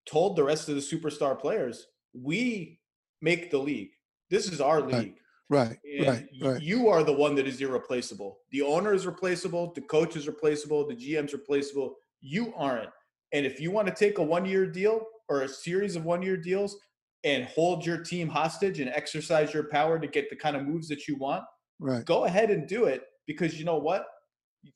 [0.07, 2.79] told the rest of the superstar players, "We
[3.23, 3.91] make the league.
[4.29, 5.17] This is our league."
[5.49, 5.79] Right.
[6.07, 6.29] Right.
[6.43, 6.61] Right.
[6.61, 8.41] You are the one that is irreplaceable.
[8.51, 9.73] The owner is replaceable.
[9.75, 10.87] The coach is replaceable.
[10.87, 11.97] The GM's replaceable.
[12.21, 12.91] You aren't.
[13.33, 16.23] And if you want to take a one year deal or a series of one
[16.23, 16.77] year deals
[17.25, 20.89] and hold your team hostage and exercise your power to get the kind of moves
[20.89, 21.45] that you want,
[21.79, 22.05] right.
[22.05, 24.07] go ahead and do it because you know what?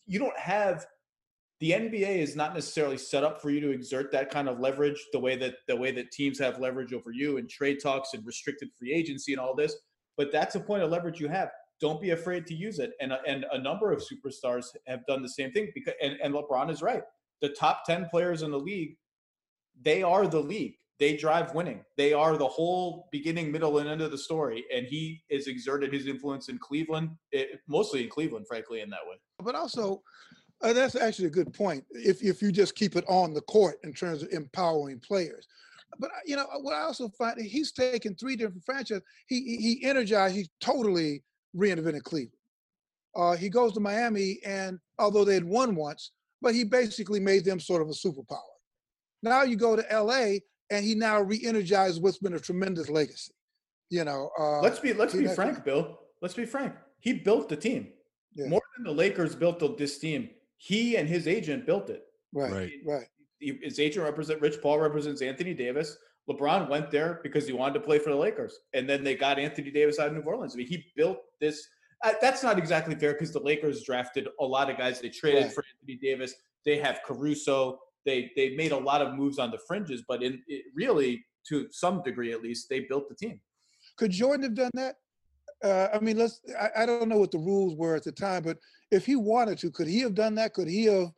[0.07, 0.87] You don't have
[1.61, 5.01] the NBA is not necessarily set up for you to exert that kind of leverage
[5.13, 8.27] the way that the way that teams have leverage over you and trade talks and
[8.27, 9.77] restricted free agency and all this.
[10.17, 11.51] But that's a point of leverage you have.
[11.81, 12.93] Don't be afraid to use it.
[13.01, 16.69] And and a number of superstars have done the same thing because and, and LeBron
[16.69, 17.03] is right
[17.43, 18.97] the top 10 players in the league,
[19.83, 20.77] they are the league.
[20.99, 21.85] They drive winning.
[21.97, 24.65] They are the whole beginning, middle, and end of the story.
[24.73, 28.91] And he has exerted his influence in Cleveland, it, eh, mostly in Cleveland, frankly, in
[28.91, 29.17] that way.
[29.43, 30.03] But also,
[30.63, 31.85] uh, that's actually a good point.
[31.91, 35.49] If if you just keep it on the court in terms of empowering players,
[35.99, 39.03] but uh, you know what I also find he's taken three different franchises.
[39.27, 40.37] He he energized.
[40.37, 41.25] He totally
[41.57, 42.37] reinvented Cleveland.
[43.17, 47.45] Uh, he goes to Miami, and although they had won once, but he basically made
[47.45, 48.41] them sort of a superpower.
[49.23, 50.39] Now you go to LA
[50.71, 53.33] and he now re-energized what's been a tremendous legacy.
[53.89, 55.99] You know, uh, let's be let's be frank, Bill.
[56.21, 56.75] Let's be frank.
[57.01, 57.89] He built the team
[58.35, 58.47] yeah.
[58.49, 60.31] more than the Lakers built this team.
[60.57, 62.05] He and his agent built it.
[62.33, 62.71] Right, right.
[62.87, 63.07] right.
[63.39, 65.97] His agent represents Rich Paul represents Anthony Davis.
[66.31, 69.39] LeBron went there because he wanted to play for the Lakers, and then they got
[69.39, 70.55] Anthony Davis out of New Orleans.
[70.55, 71.67] I mean, he built this
[72.03, 75.01] uh, that's not exactly fair because the Lakers drafted a lot of guys.
[75.01, 75.53] They traded right.
[75.53, 76.35] for Anthony Davis.
[76.65, 77.79] They have Caruso.
[78.05, 81.69] They they made a lot of moves on the fringes, but in it really, to
[81.71, 83.41] some degree at least, they built the team.
[83.97, 84.97] Could Jordan have done that?
[85.63, 86.41] Uh, I mean, let's.
[86.61, 88.59] I, I, don't know what the rules were at the time, but
[88.91, 90.55] if he wanted to, could he have done that?
[90.55, 91.13] Could he have?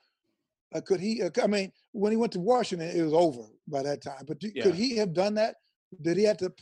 [0.74, 1.22] Uh, could he?
[1.22, 4.24] Uh, I mean, when he went to Washington, it was over by that time.
[4.26, 4.64] But do, yeah.
[4.64, 5.56] could he have done that?
[6.02, 6.52] Did he have to?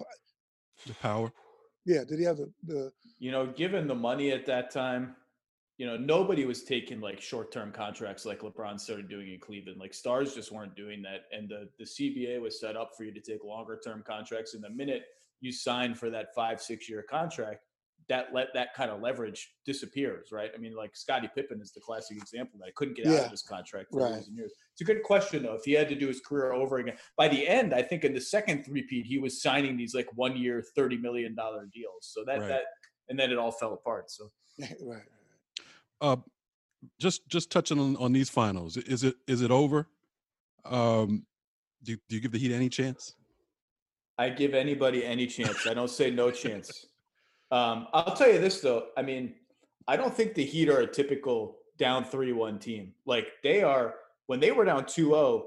[0.86, 1.32] The power.
[1.84, 2.04] Yeah.
[2.08, 5.16] Did he have the, the you know, given the money at that time,
[5.82, 9.80] you know, nobody was taking like short-term contracts like LeBron started doing in Cleveland.
[9.80, 13.12] Like stars just weren't doing that, and the the CBA was set up for you
[13.12, 14.54] to take longer-term contracts.
[14.54, 15.02] And the minute
[15.40, 17.64] you sign for that five six-year contract,
[18.08, 20.52] that let that kind of leverage disappears, right?
[20.54, 23.14] I mean, like Scottie Pippen is the classic example that I couldn't get yeah.
[23.14, 24.12] out of his contract for right.
[24.12, 24.52] years and years.
[24.74, 25.54] It's a good question though.
[25.54, 28.14] If he had to do his career over again, by the end, I think in
[28.14, 32.02] the second three-peat, he was signing these like one-year, thirty million dollar deals.
[32.02, 32.46] So that right.
[32.46, 32.62] that
[33.08, 34.12] and then it all fell apart.
[34.12, 34.30] So
[34.80, 35.02] right.
[36.02, 36.16] Uh,
[36.98, 39.88] just just touching on, on these finals, is it is it over?
[40.64, 41.24] Um,
[41.84, 43.14] do do you give the Heat any chance?
[44.18, 45.66] I give anybody any chance.
[45.66, 46.86] I don't say no chance.
[47.52, 48.86] Um, I'll tell you this though.
[48.96, 49.34] I mean,
[49.86, 52.94] I don't think the Heat are a typical down 3-1 team.
[53.04, 55.42] Like they are when they were down 2-0,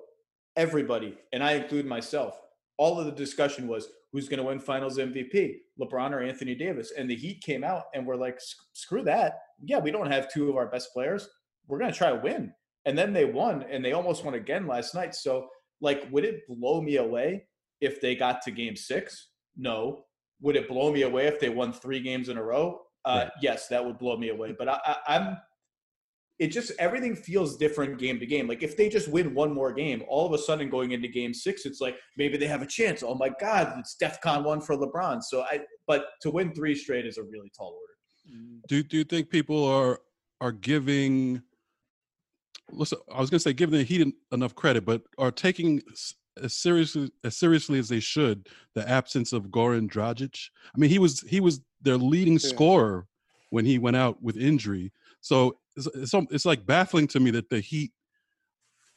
[0.55, 2.39] everybody, and I include myself,
[2.77, 6.93] all of the discussion was who's going to win finals MVP, LeBron or Anthony Davis.
[6.97, 8.39] And the Heat came out and were like,
[8.73, 9.39] screw that.
[9.61, 11.27] Yeah, we don't have two of our best players.
[11.67, 12.53] We're going to try to win.
[12.85, 15.15] And then they won and they almost won again last night.
[15.15, 15.47] So,
[15.81, 17.45] like, would it blow me away
[17.81, 19.29] if they got to game six?
[19.57, 20.05] No.
[20.41, 22.81] Would it blow me away if they won three games in a row?
[23.03, 23.27] Uh.
[23.41, 24.55] Yes, that would blow me away.
[24.57, 25.37] But I, I, I'm
[26.37, 28.47] it just everything feels different game to game.
[28.47, 31.33] Like if they just win one more game, all of a sudden going into game
[31.33, 33.03] six, it's like maybe they have a chance.
[33.03, 35.23] Oh my God, it's DEFCON one for LeBron.
[35.23, 38.61] So I but to win three straight is a really tall order.
[38.67, 40.01] Do do you think people are
[40.41, 41.41] are giving
[42.71, 45.81] listen, I was gonna say giving the Heat enough credit, but are taking
[46.41, 50.49] as seriously as seriously as they should the absence of Goran Dragic.
[50.75, 52.49] I mean, he was he was their leading yeah.
[52.49, 53.07] scorer
[53.51, 54.91] when he went out with injury.
[55.21, 57.91] So it's, it's, it's like baffling to me that the Heat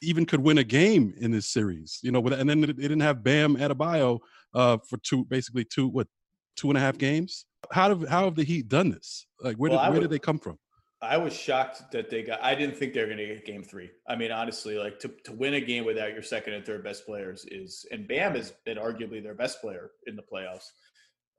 [0.01, 3.23] even could win a game in this series, you know, and then they didn't have
[3.23, 4.19] Bam Adebayo
[4.53, 6.07] uh, for two, basically two, what,
[6.55, 7.45] two and a half games.
[7.71, 9.27] How have how have the Heat done this?
[9.41, 10.57] Like, where well, did where would, did they come from?
[11.01, 12.43] I was shocked that they got.
[12.43, 13.89] I didn't think they were going to get game three.
[14.07, 17.05] I mean, honestly, like to to win a game without your second and third best
[17.05, 20.65] players is, and Bam has been arguably their best player in the playoffs.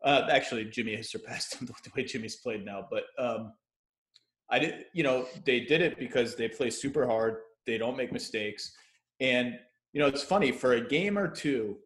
[0.03, 3.53] Uh, actually, Jimmy has surpassed him the way Jimmy's played now, but um,
[4.51, 7.37] I did, you know, they did it because they play super hard.
[7.67, 8.73] They don't make mistakes.
[9.21, 9.59] And
[9.93, 11.77] You know, it's funny for a game or two,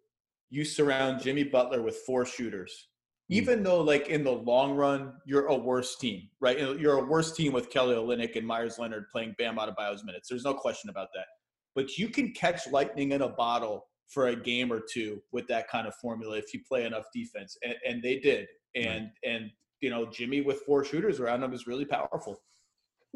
[0.50, 2.88] you surround Jimmy Butler with four shooters.
[3.30, 3.36] Mm.
[3.36, 6.58] Even though, like in the long run, you're a worse team, right?
[6.58, 10.28] You're a worse team with Kelly Olynyk and Meyers Leonard playing Bam Adebayo's minutes.
[10.28, 11.26] There's no question about that.
[11.74, 15.68] But you can catch lightning in a bottle for a game or two with that
[15.68, 18.46] kind of formula if you play enough defense, and, and they did.
[18.74, 19.50] And and
[19.80, 22.42] you know, Jimmy with four shooters around him is really powerful.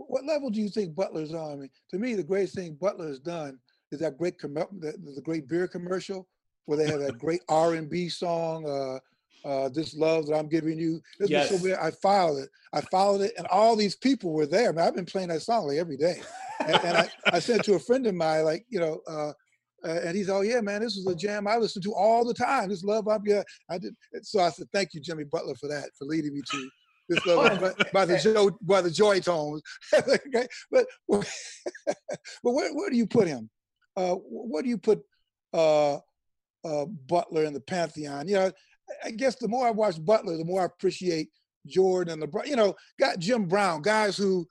[0.06, 1.52] What level do you think Butler's on?
[1.52, 3.58] I mean, to me, the greatest thing Butler has done
[3.90, 6.28] is that great com- the, the great beer commercial
[6.66, 8.68] where they have that great R and B song.
[8.68, 8.98] Uh,
[9.44, 11.00] uh, this love that I'm giving you.
[11.18, 11.48] This Yes.
[11.48, 11.78] so weird.
[11.78, 12.50] I followed it.
[12.72, 14.72] I followed it, and all these people were there.
[14.72, 16.20] Man, I've been playing that song like every day.
[16.66, 19.32] And, and I, I said to a friend of mine, like, you know, uh,
[19.84, 22.34] uh, and he's, oh yeah, man, this is a jam I listen to all the
[22.34, 22.68] time.
[22.68, 23.42] This love up, yeah.
[23.70, 23.94] I did.
[24.22, 26.70] So I said, thank you, Jimmy Butler, for that, for leading me to
[27.08, 29.62] this love by, by the Joe, by the Joy Tones.
[29.94, 31.24] okay, but but
[32.42, 33.48] where, where do you put him?
[33.96, 35.00] Uh, where do you put
[35.52, 35.96] uh,
[36.64, 38.28] uh, Butler in the pantheon?
[38.28, 38.52] You know, I-
[39.04, 41.28] I guess the more I watch Butler, the more I appreciate
[41.66, 42.46] Jordan and LeBron.
[42.46, 44.46] You know, got Jim Brown, guys who,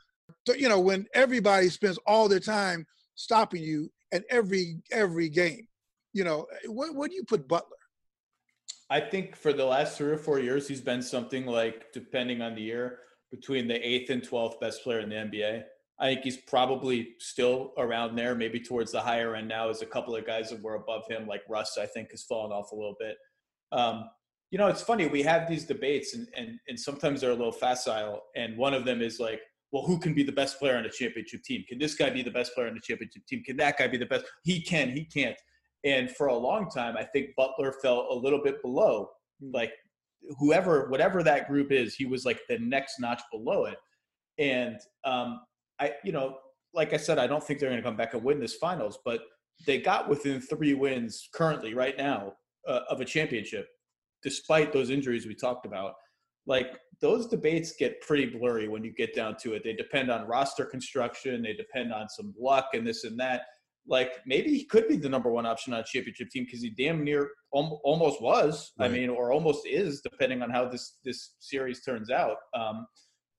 [0.55, 5.67] you know, when everybody spends all their time stopping you at every every game.
[6.13, 7.76] You know, where, where do you put Butler?
[8.89, 12.55] I think for the last three or four years, he's been something like, depending on
[12.55, 12.99] the year,
[13.31, 15.63] between the eighth and 12th best player in the NBA.
[15.99, 19.85] I think he's probably still around there, maybe towards the higher end now, as a
[19.85, 22.75] couple of guys that were above him, like Russ, I think, has fallen off a
[22.75, 23.17] little bit.
[23.71, 24.09] Um,
[24.51, 27.51] you know, it's funny, we have these debates, and, and, and sometimes they're a little
[27.51, 28.21] facile.
[28.35, 30.89] And one of them is like, well, who can be the best player on a
[30.89, 31.65] championship team?
[31.67, 33.43] Can this guy be the best player on a championship team?
[33.43, 34.25] Can that guy be the best?
[34.43, 35.35] He can, he can't.
[35.83, 39.09] And for a long time, I think Butler fell a little bit below.
[39.41, 39.71] Like
[40.39, 43.77] whoever, whatever that group is, he was like the next notch below it.
[44.39, 45.41] And um,
[45.79, 46.37] I, you know,
[46.73, 48.99] like I said, I don't think they're going to come back and win this finals,
[49.05, 49.21] but
[49.65, 52.33] they got within three wins currently, right now,
[52.67, 53.67] uh, of a championship,
[54.23, 55.93] despite those injuries we talked about.
[56.45, 59.63] Like those debates get pretty blurry when you get down to it.
[59.63, 63.41] They depend on roster construction, they depend on some luck and this and that.
[63.89, 66.69] Like maybe he could be the number one option on a championship team because he
[66.69, 68.73] damn near al- almost was.
[68.79, 72.37] I mean, or almost is, depending on how this this series turns out.
[72.53, 72.85] Um,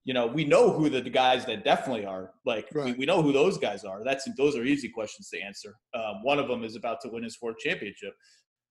[0.04, 2.32] you know, we know who the guys that definitely are.
[2.46, 2.98] Like we, Right.
[2.98, 4.02] we know who those guys are.
[4.04, 5.74] That's those are easy questions to answer.
[5.92, 8.14] Um, one of them is about to win his fourth championship.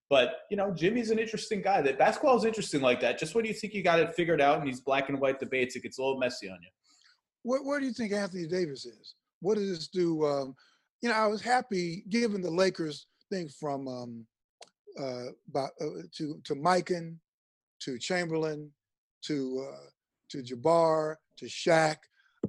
[0.10, 1.82] But you know, Jimmy's an interesting guy.
[1.82, 3.20] That basketball is interesting like that.
[3.20, 5.40] Just when do you think you got it figured out in these black and white
[5.40, 6.70] debates, it gets a little messy on you.
[7.44, 9.16] Where, where do you think Anthony Davis is?
[9.42, 10.26] What does this do?
[10.26, 10.56] Um,
[11.02, 14.26] you know, I was happy given the Lakers thing from um,
[15.00, 17.18] uh, about, uh, to to Mikan,
[17.82, 18.72] to Chamberlain,
[19.26, 19.90] to uh,
[20.30, 21.98] to Jabbar, to Shaq.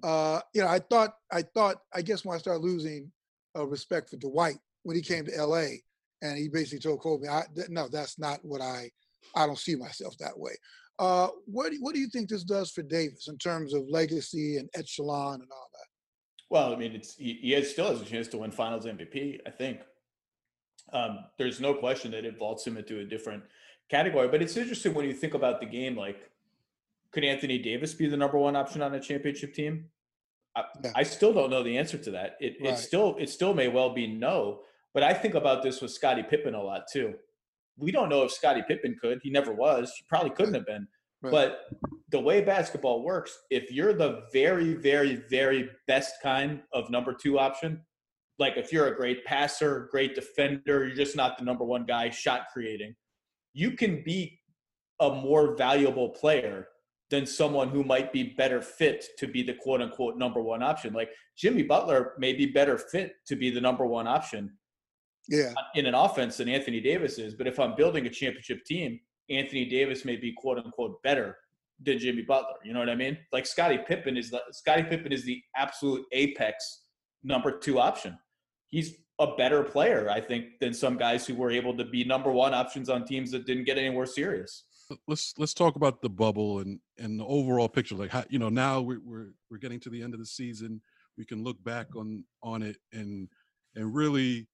[0.03, 3.11] Uh, you know, I thought I thought I guess when I started losing
[3.57, 5.83] uh, respect for Dwight when he came to L.A.
[6.23, 8.91] and he basically told Kobe, I, th- "No, that's not what I.
[9.35, 10.53] I don't see myself that way."
[10.99, 14.57] Uh, what do, what do you think this does for Davis in terms of legacy
[14.57, 15.88] and echelon and all that?
[16.51, 19.41] Well, I mean, it's he, he has, still has a chance to win Finals MVP.
[19.47, 19.81] I think
[20.93, 23.43] um, there's no question that it vaults him into a different
[23.89, 24.29] category.
[24.29, 25.97] But it's interesting when you think about the game.
[25.97, 26.31] Like,
[27.13, 29.87] could Anthony Davis be the number one option on a championship team?
[30.57, 30.93] I, Yeah.
[30.95, 32.37] I still don't know the answer to that.
[32.41, 32.73] It, Right.
[32.73, 34.61] it still it still may well be no.
[34.95, 37.15] But I think about this with Scottie Pippen a lot too.
[37.77, 39.21] We don't know if Scottie Pippen could.
[39.23, 39.93] He never was.
[39.97, 40.89] He probably couldn't have been.
[41.23, 41.31] Right.
[41.31, 41.61] But
[42.11, 47.39] the way basketball works, if you're the very, very, very best kind of number two
[47.39, 47.83] option,
[48.39, 52.09] like if you're a great passer, great defender, you're just not the number one guy
[52.11, 52.95] shot creating,
[53.53, 54.39] you can be
[55.01, 56.69] a more valuable player
[57.11, 60.93] than someone who might be better fit to be the quote unquote number one option.
[60.93, 64.53] Like Jimmy Butler may be better fit to be the number one option
[65.29, 67.35] Yeah, in an offense than Anthony Davis is.
[67.35, 71.37] But if I'm building a championship team, Anthony Davis may be quote unquote better
[71.81, 72.57] than Jimmy Butler.
[72.65, 73.19] You know what I mean?
[73.33, 76.83] Like Scottie Pippen is the Scottie Pippen is the absolute apex
[77.23, 78.19] number two option.
[78.69, 82.31] He's a better player, I think, than some guys who were able to be number
[82.31, 84.65] one options on teams that didn't get anywhere serious.
[85.07, 88.49] let's let's talk about the bubble and and the overall picture like how you know
[88.49, 90.81] now we're we're, we're getting to the end of the season
[91.19, 93.29] we can look back on on it and
[93.75, 94.49] and really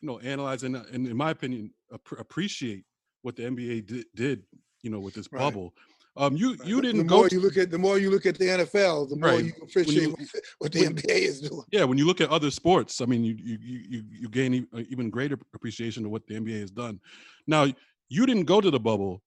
[0.00, 2.84] you know analyze and, and in my opinion ap- appreciate
[3.22, 4.42] what the nba did, did
[4.82, 5.40] you know with this Right.
[5.40, 5.74] bubble
[6.16, 8.26] um you you didn't the go more to- you look at the more you look
[8.26, 9.44] at the NFL, the more Right.
[9.46, 10.28] you appreciate you- what,
[10.58, 11.62] what the when- NBA is doing.
[11.72, 14.66] yeah when you look at other sports i mean you you you you, you gain
[14.74, 17.00] uh, even greater appreciation of what the nba has done
[17.46, 17.66] now
[18.08, 19.22] you didn't go to the bubble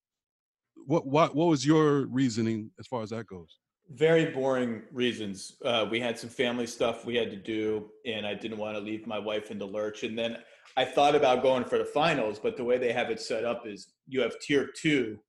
[0.85, 3.51] what what what was your reasoning as far as that goes
[4.07, 4.71] Very boring
[5.03, 5.37] reasons.
[5.69, 7.63] Uh, we had some family stuff we had to do,
[8.13, 9.99] and I didn't want to leave my wife in the lurch.
[10.07, 10.31] And then
[10.77, 13.67] I thought about going for the finals, but the way they have it set up
[13.67, 15.19] is you have tier two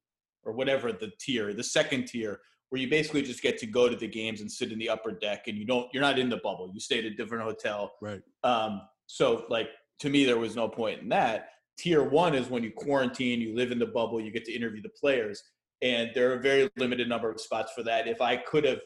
[0.45, 3.97] or whatever the tier, the second tier, where you basically just get to go to
[3.97, 6.39] the games and sit in the upper deck, and you don't, you're not in the
[6.39, 6.71] bubble.
[6.73, 7.93] You stay at a different hotel.
[8.01, 8.23] Right.
[8.45, 9.69] Um, so, like
[10.01, 11.51] to me, there was no point in that.
[11.79, 14.83] Tier one is when you quarantine, you live in the bubble, you get to interview
[14.83, 15.43] the players
[15.83, 18.07] and there are a very limited number of spots for that.
[18.07, 18.79] If I could have,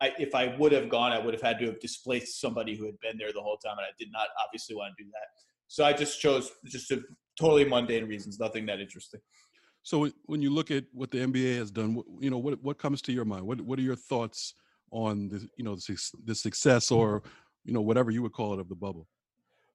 [0.00, 2.84] I, if I would have gone, I would have had to have displaced somebody who
[2.84, 5.28] had been there the whole time, and I did not obviously want to do that.
[5.74, 7.02] So I just chose just a
[7.36, 9.18] totally mundane reasons, nothing that interesting.
[9.82, 13.02] So when you look at what the NBA has done, you know what what comes
[13.02, 13.44] to your mind?
[13.44, 14.54] What what are your thoughts
[14.92, 15.76] on the you know
[16.26, 17.24] the success or
[17.64, 19.08] you know whatever you would call it of the bubble?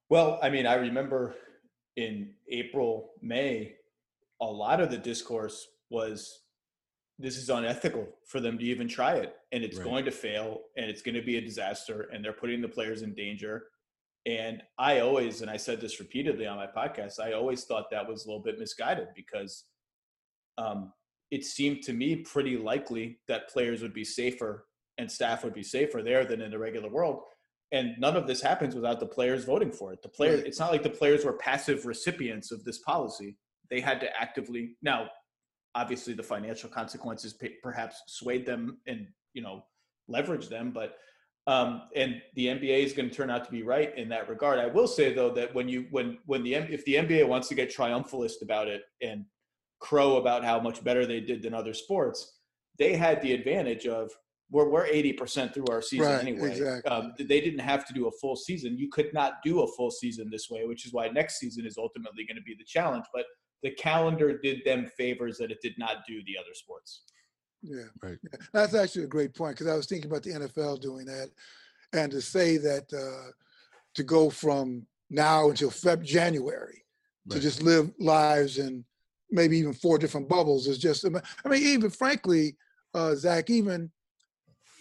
[0.08, 1.36] Well, I mean, I remember
[1.98, 3.74] in April, May,
[4.40, 6.44] a lot of the discourse was
[7.18, 9.84] this is unethical for them to even try it and it's right.
[9.84, 13.02] going to fail and it's going to be a disaster and they're putting the players
[13.02, 13.64] in danger
[14.26, 18.08] and i always and i said this repeatedly on my podcast i always thought that
[18.08, 19.66] was a little bit misguided because
[20.58, 20.92] um,
[21.32, 24.66] it seemed to me pretty likely that players would be safer
[24.98, 27.22] and staff would be safer there than in the regular world.
[27.72, 30.02] And none of this happens without the players voting for it.
[30.02, 33.38] The players it's not like the players were passive recipients of this policy.
[33.70, 35.10] They had to actively now
[35.76, 39.62] obviously the financial consequences perhaps swayed them and you know
[40.08, 40.96] leverage them but
[41.50, 44.60] um, and the NBA is going to turn out to be right in that regard.
[44.60, 47.56] I will say though that when you when when the if the NBA wants to
[47.56, 49.26] get triumphalist about it and
[49.80, 52.38] crow about how much better they did than other sports,
[52.78, 54.12] they had the advantage of
[54.52, 56.52] we're we're eighty percent through our season right, anyway.
[56.52, 56.92] Exactly.
[56.92, 58.78] Um, they didn't have to do a full season.
[58.78, 61.80] You could not do a full season this way, which is why next season is
[61.80, 63.06] ultimately going to be the challenge.
[63.12, 63.26] But
[63.64, 67.02] the calendar did them favors that it did not do the other sports.
[67.62, 68.18] Yeah, right.
[68.24, 68.40] Yeah.
[68.54, 71.30] That's actually a great point because I was thinking about the NFL doing that,
[71.94, 73.32] and to say that uh,
[73.96, 76.84] to go from now until Feb January
[77.28, 77.36] right.
[77.36, 78.86] to just live lives in
[79.32, 81.06] maybe even four different bubbles is just.
[81.06, 82.56] I mean, even frankly,
[82.94, 83.92] uh, Zach, even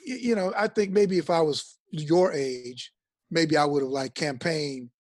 [0.05, 2.93] you know, I think maybe if I was your age,
[3.31, 4.91] maybe I would have like campaigned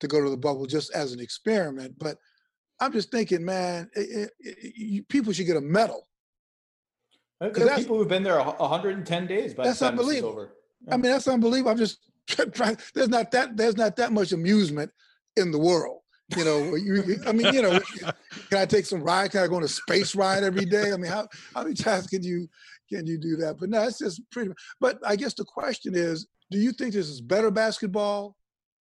[0.00, 2.18] to go to the bubble just as an experiment, but
[2.80, 6.08] I'm just thinking, man, it, it, it, people should get a medal.
[7.44, 10.32] Are people who've been there 110 days by that's the time unbelievable.
[10.32, 10.54] over.
[10.86, 10.94] Yeah.
[10.94, 11.70] I mean, that's unbelievable.
[11.72, 11.98] I'm just
[12.52, 12.78] trying.
[12.94, 13.56] There's not that.
[13.56, 14.90] There's not that much amusement
[15.36, 16.00] in the world.
[16.36, 17.78] You know, you, I mean, you know,
[18.48, 19.30] can I take some ride?
[19.30, 20.92] Can I go on a space ride every day?
[20.92, 22.48] I mean, how how many times can you
[22.88, 23.58] can you do that?
[23.58, 24.50] But no, it's just pretty.
[24.80, 28.36] But I guess the question is, do you think this is better basketball?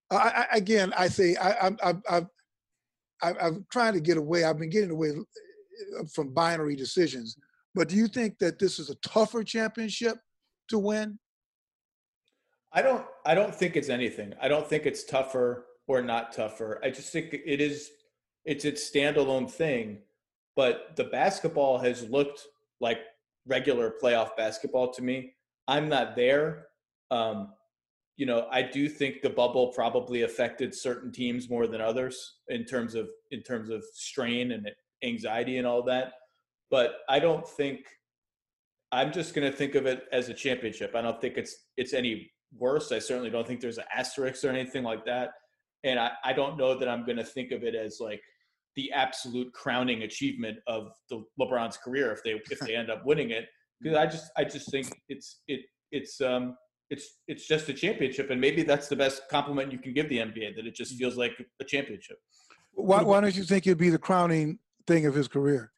[0.09, 2.25] I, I again, I say I, I, I,
[3.21, 4.43] I, I'm trying to get away.
[4.45, 7.37] I've been getting away uh, from binary decisions.
[7.75, 10.17] But do you think that this is a tougher championship
[10.69, 11.19] to win?
[12.71, 13.05] I don't.
[13.25, 14.33] I don't think it's anything.
[14.41, 16.79] I don't think it's tougher or not tougher.
[16.83, 17.91] I just think it is.
[18.45, 19.99] It's its standalone thing.
[20.55, 22.45] But the basketball has looked
[22.79, 22.99] like
[23.47, 25.33] regular playoff basketball to me.
[25.67, 26.67] I'm not there.
[27.11, 27.53] Um,
[28.17, 32.65] you know, I do think the bubble probably affected certain teams more than others in
[32.65, 34.69] terms of in terms of strain and
[35.03, 36.13] anxiety and all that.
[36.73, 37.81] But I don't think
[38.91, 40.95] I'm just going to think of it as a championship.
[40.95, 42.91] I don't think it's it's any worse.
[42.91, 45.33] I certainly don't think there's an asterisk or anything like that.
[45.83, 48.23] And I, I don't know that I'm going to think of it as like
[48.75, 53.29] the absolute crowning achievement of the LeBron's career if they if they end up winning
[53.29, 53.45] it
[53.79, 55.59] because I just I just think it's it
[55.91, 56.57] it's um
[56.89, 60.17] it's it's just a championship, and maybe that's the best compliment you can give the
[60.17, 62.17] NBA that it just feels like a championship.
[62.73, 64.57] Why, why don't you think it'd be the crowning
[64.87, 65.69] thing of his career?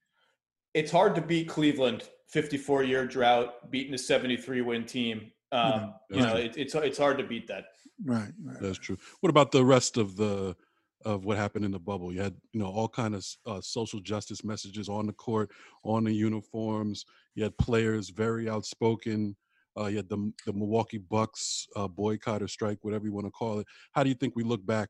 [0.76, 5.32] It's hard to beat Cleveland, 54 year drought, beating a 73 win team.
[5.52, 7.66] Um, You know, it, it's it's hard to beat that.
[8.04, 8.58] Right, right.
[8.62, 8.98] That's true.
[9.22, 10.56] What about the rest of the
[11.04, 12.14] of what happened in the bubble?
[12.14, 15.50] You had you know all kind of uh, social justice messages on the court,
[15.84, 17.06] on the uniforms.
[17.36, 19.36] You had players very outspoken
[19.78, 23.32] uh, you had the the Milwaukee Bucks uh, boycott or strike, whatever you want to
[23.32, 23.68] call it.
[23.92, 24.90] How do you think we look back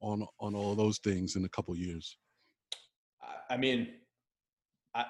[0.00, 2.16] on on all those things in a couple years?
[3.48, 3.88] I mean,
[4.94, 5.04] I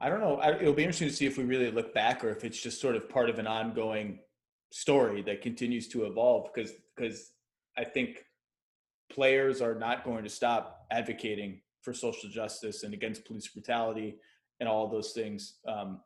[0.00, 0.36] I don't know.
[0.36, 2.80] I, it'll be interesting to see if we really look back or if it's just
[2.80, 4.18] sort of part of an ongoing
[4.72, 6.50] story that continues to evolve.
[6.52, 7.32] Because because
[7.78, 8.24] I think
[9.10, 14.16] players are not going to stop advocating for social justice and against police brutality
[14.60, 15.58] and all those things.
[15.66, 16.00] Um,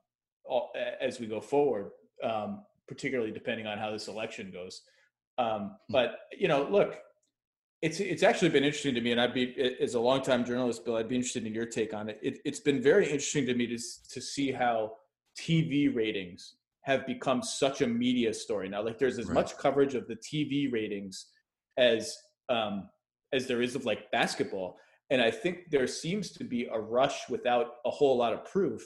[1.01, 1.91] as we go forward,
[2.23, 4.83] um, particularly depending on how this election goes.
[5.39, 5.93] Um, hmm.
[5.93, 6.99] but you know, look,
[7.83, 10.97] it's it's actually been interesting to me, and I'd be as a longtime journalist, Bill,
[10.97, 12.19] I'd be interested in your take on it.
[12.23, 12.39] it.
[12.45, 13.79] It's been very interesting to me to
[14.11, 14.93] to see how
[15.39, 18.83] TV ratings have become such a media story now.
[18.83, 19.35] Like there's as Right.
[19.35, 21.27] much coverage of the TV ratings
[21.77, 22.17] as
[22.49, 22.89] um,
[23.33, 24.79] as there is of like basketball,
[25.11, 28.83] and I think there seems to be a rush without a whole lot of proof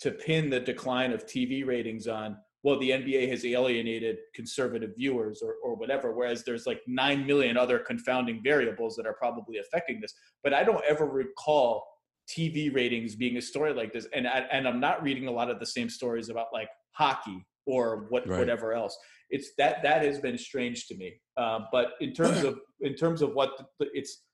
[0.00, 2.36] to pin the decline of TV ratings on.
[2.64, 7.56] Well, the NBA has alienated conservative viewers or, or whatever, whereas there's like 9 million
[7.56, 10.12] other confounding variables that are probably affecting this.
[10.42, 11.86] But I don't ever recall
[12.28, 14.06] TV ratings being a story like this.
[14.12, 17.46] And I, and I'm not reading a lot of the same stories about like hockey
[17.66, 18.38] or what Right.
[18.38, 18.96] whatever else.
[19.30, 21.14] It's that that has been strange to me.
[21.36, 24.24] Uh, but in terms of in terms of what the, it's,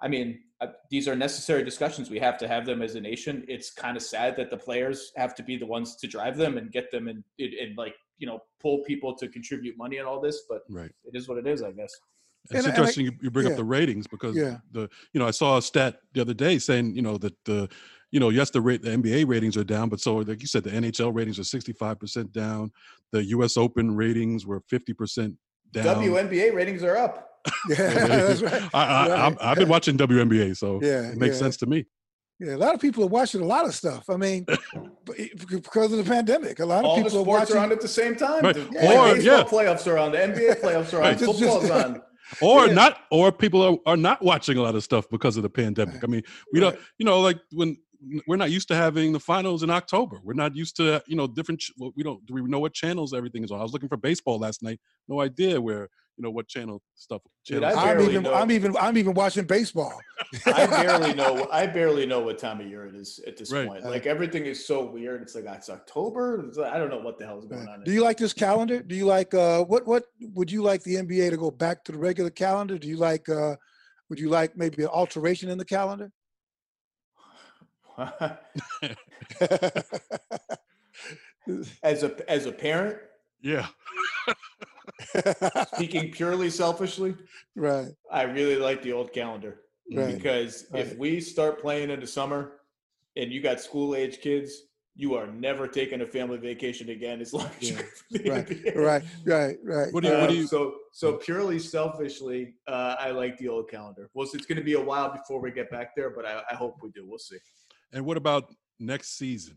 [0.00, 2.10] I mean, uh, these are necessary discussions.
[2.10, 3.44] We have to have them as a nation.
[3.48, 6.58] It's kind of sad that the players have to be the ones to drive them
[6.58, 10.06] and get them and and, and like you know pull people to contribute money and
[10.06, 10.42] all this.
[10.48, 10.90] But Right.
[11.04, 11.92] it is what it is, I guess.
[12.44, 13.52] It's And I- interesting you, you bring yeah.
[13.52, 14.58] up the ratings because Yeah.
[14.72, 17.68] the you know I saw a stat the other day saying you know that the
[18.10, 20.62] you know yes the rate the NBA ratings are down but so like you said
[20.64, 22.70] the NHL ratings are 65 percent down
[23.12, 23.56] the U.S.
[23.56, 25.34] Open ratings were 50 percent
[25.72, 25.96] down.
[26.02, 27.35] WNBA ratings are up.
[27.68, 27.76] Yeah,
[28.06, 28.62] that's right.
[28.74, 29.20] I, I, Right.
[29.20, 31.40] I'm, I've been watching WNBA so Yeah, it makes yeah.
[31.40, 31.86] sense to me.
[32.38, 34.10] Yeah, a lot of people are watching a lot of stuff.
[34.10, 34.44] I mean,
[35.48, 37.56] because of the pandemic, a lot of All the people are sports watching.
[37.56, 38.42] are on at the same time.
[38.44, 38.54] Right.
[38.54, 39.42] The Or, baseball yeah.
[39.44, 40.12] playoffs are on.
[40.12, 41.02] The NBA playoffs are on.
[41.02, 41.18] Right.
[41.18, 42.02] Football's just- on.
[42.42, 42.74] or Yeah.
[42.74, 46.02] not or people are, are not watching a lot of stuff because of the pandemic
[46.02, 46.22] i mean
[46.52, 47.76] we don't you know like when
[48.26, 51.26] we're not used to having the finals in october we're not used to you know
[51.26, 53.72] different ch- well, we don't do we know what channels everything is on i was
[53.72, 57.92] looking for baseball last night no idea where you know what channel stuff Dude, I
[57.92, 58.34] I'm even, know.
[58.34, 60.00] I'm even, I'm even watching baseball.
[60.46, 61.46] I barely know.
[61.52, 63.68] I barely know what time of year it is at this Right.
[63.68, 63.84] point.
[63.84, 65.22] Like everything is so weird.
[65.22, 66.40] It's like it's October.
[66.48, 67.84] It's like- I don't know what the hell is going on.
[67.84, 68.82] Do you like this calendar?
[68.82, 69.86] Do you like uh, what?
[69.86, 72.78] What would you like the NBA to go back to the regular calendar?
[72.78, 73.28] Do you like?
[73.28, 73.54] Uh,
[74.08, 76.10] would you like maybe an alteration in the calendar?
[81.82, 82.98] as a as a parent,
[83.42, 83.66] yeah
[85.74, 87.14] speaking purely selfishly,
[87.54, 89.60] right, I really like the old calendar
[89.94, 90.16] right.
[90.16, 92.60] because if we start playing in the summer
[93.16, 94.62] and you got school age kids,
[94.94, 97.82] you are never taking a family vacation again as long as Yeah.
[98.10, 99.92] you're Right, right, right, right.
[99.92, 103.48] What do you- what Uh, do you- so so purely selfishly, uh, I like the
[103.48, 104.08] old calendar.
[104.14, 106.54] Well, it's going to be a while before we get back there, but I, I
[106.54, 107.06] hope we do.
[107.06, 107.36] We'll see.
[107.96, 109.56] And what about next season?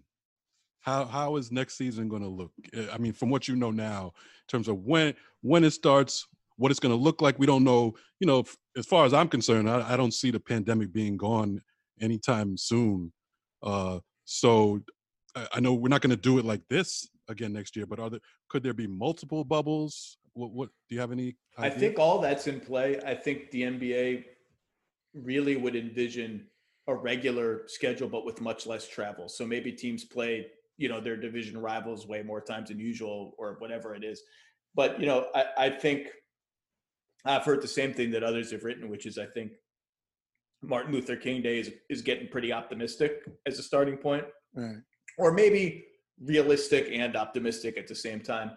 [0.79, 2.51] How how is next season going to look?
[2.75, 6.25] Uh, i mean from what you know now in terms of when when it starts
[6.55, 8.45] what it's going to look like we don't know you know
[8.77, 11.61] as far as i'm concerned i, I don't see the pandemic being gone
[11.99, 13.11] anytime soon.
[13.61, 14.79] Uh so
[15.35, 17.99] i, I know we're not going to do it like this again next year but
[17.99, 20.17] are there could there be multiple bubbles?
[20.31, 23.01] What what do you have any I think all that's in play.
[23.05, 24.23] I think the NBA
[25.13, 26.47] really would envision
[26.89, 29.29] a regular schedule, but with much less travel.
[29.29, 33.55] So maybe teams play, you know, their division rivals way more times than usual, or
[33.59, 34.21] whatever it is.
[34.75, 36.07] But you know, I, I think
[37.25, 39.51] I've heard the same thing that others have written, which is I think
[40.63, 44.25] Martin Luther King Day is is getting pretty optimistic as a starting point
[44.55, 44.77] right.
[45.17, 45.85] or maybe
[46.21, 48.51] realistic and optimistic at the same time.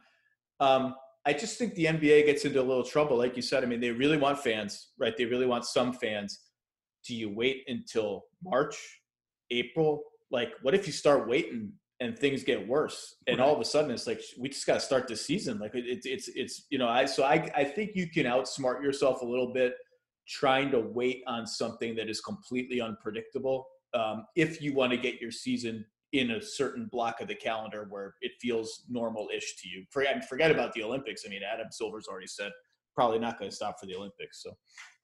[0.59, 3.17] Um, I just think the NBA gets into a little trouble.
[3.17, 5.17] Like you said, I mean, they really want fans, right?
[5.17, 6.41] They really want some fans.
[7.07, 9.01] Do you wait until March,
[9.51, 10.03] April?
[10.31, 13.17] Like, what if you start waiting and things get worse?
[13.27, 15.59] And all of a sudden, it's like we just got to start the season.
[15.59, 18.83] Like, it, it's it's it's you know, I so I I think you can outsmart
[18.83, 19.75] yourself a little bit
[20.29, 23.67] trying to wait on something that is completely unpredictable.
[23.95, 27.87] Um, if you want to get your season in a certain block of the calendar
[27.89, 29.85] where it feels normal-ish to you.
[29.91, 31.23] Forget, forget about the Olympics.
[31.27, 32.53] I mean, Adam Silver's already said
[32.95, 34.43] probably not going to stop for the Olympics.
[34.43, 34.53] So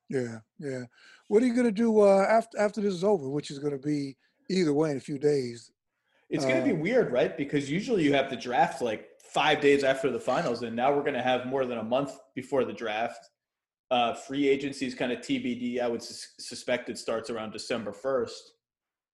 [0.08, 0.84] Yeah, yeah.
[1.28, 3.28] What are you gonna do uh, after after this is over?
[3.28, 4.16] Which is gonna be
[4.50, 5.70] either way in a few days.
[6.30, 7.36] it's going to be Uh, weird, right?
[7.38, 11.02] Because usually you have the draft like five days after the finals, and now we're
[11.02, 13.30] going to have more than a month before the draft.
[13.90, 15.80] Uh, free agency is kind of TBD.
[15.80, 18.40] I would sus- suspect it starts around December 1st.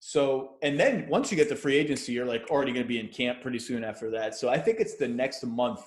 [0.01, 2.99] So, and then once you get the free agency, you're like already going to be
[2.99, 4.34] in camp pretty soon after that.
[4.34, 5.80] So I think it's the next month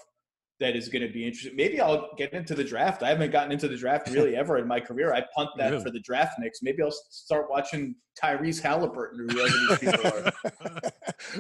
[0.60, 1.56] that is going to be interesting.
[1.56, 3.04] Maybe I'll get into the draft.
[3.04, 5.14] I haven't gotten into the draft really ever in my career.
[5.14, 5.84] I punt that Really?
[5.84, 6.64] for the draft next.
[6.64, 10.12] Maybe I'll start watching Tyrese Halliburton or whoever these people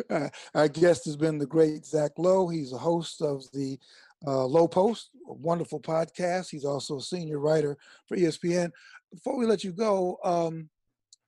[0.09, 0.25] are.
[0.25, 2.47] Uh, Our guest has been the great Zach Lowe.
[2.47, 3.79] He's a host of the
[4.25, 6.49] uh, Lowe Post, a wonderful podcast.
[6.51, 8.71] He's also a senior writer for ESPN.
[9.13, 10.69] Before we let you go, um,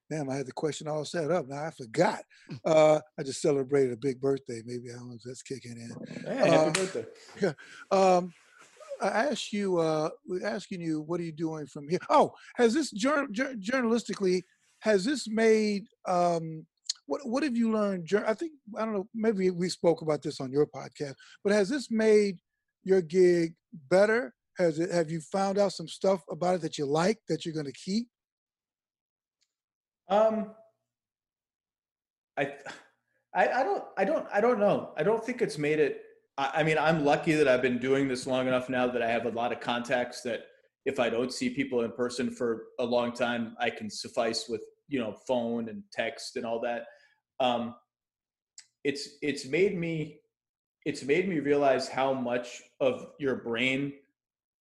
[0.10, 1.48] damn, I had the question all set up.
[1.48, 2.24] Now I forgot.
[2.66, 4.62] Uh, I just celebrated a big birthday.
[4.66, 6.24] Maybe I don't know if that's kicking in.
[6.26, 7.06] Hey, happy Uh, birthday.
[7.92, 8.34] Um,
[9.02, 12.00] I asked you, uh, we're asking you, what are you doing from here?
[12.10, 14.42] Oh, has this jour- jour- journalistically,
[14.80, 16.66] has this made um,
[17.06, 18.10] what what have you learned?
[18.26, 19.08] I think I don't know.
[19.14, 22.40] Maybe we spoke about this on your podcast, but has this made
[22.84, 23.54] your gig
[23.90, 24.34] better?
[24.58, 24.92] Has it?
[24.92, 27.72] Have you found out some stuff about it that you like that you're going to
[27.86, 28.08] keep?
[30.10, 30.52] Um,
[32.38, 32.54] I,
[33.34, 34.92] I, I don't, I don't, I don't know.
[34.98, 36.02] I don't think it's made it.
[36.38, 39.10] I, I mean, I'm lucky that I've been doing this long enough now that I
[39.10, 40.46] have a lot of contacts that
[40.86, 44.64] if I don't see people in person for a long time, I can suffice with
[44.88, 46.86] you know phone and text and all that.
[47.40, 47.76] Um,
[48.84, 50.20] it's it's made me
[50.86, 53.94] it's made me realize how much of your brain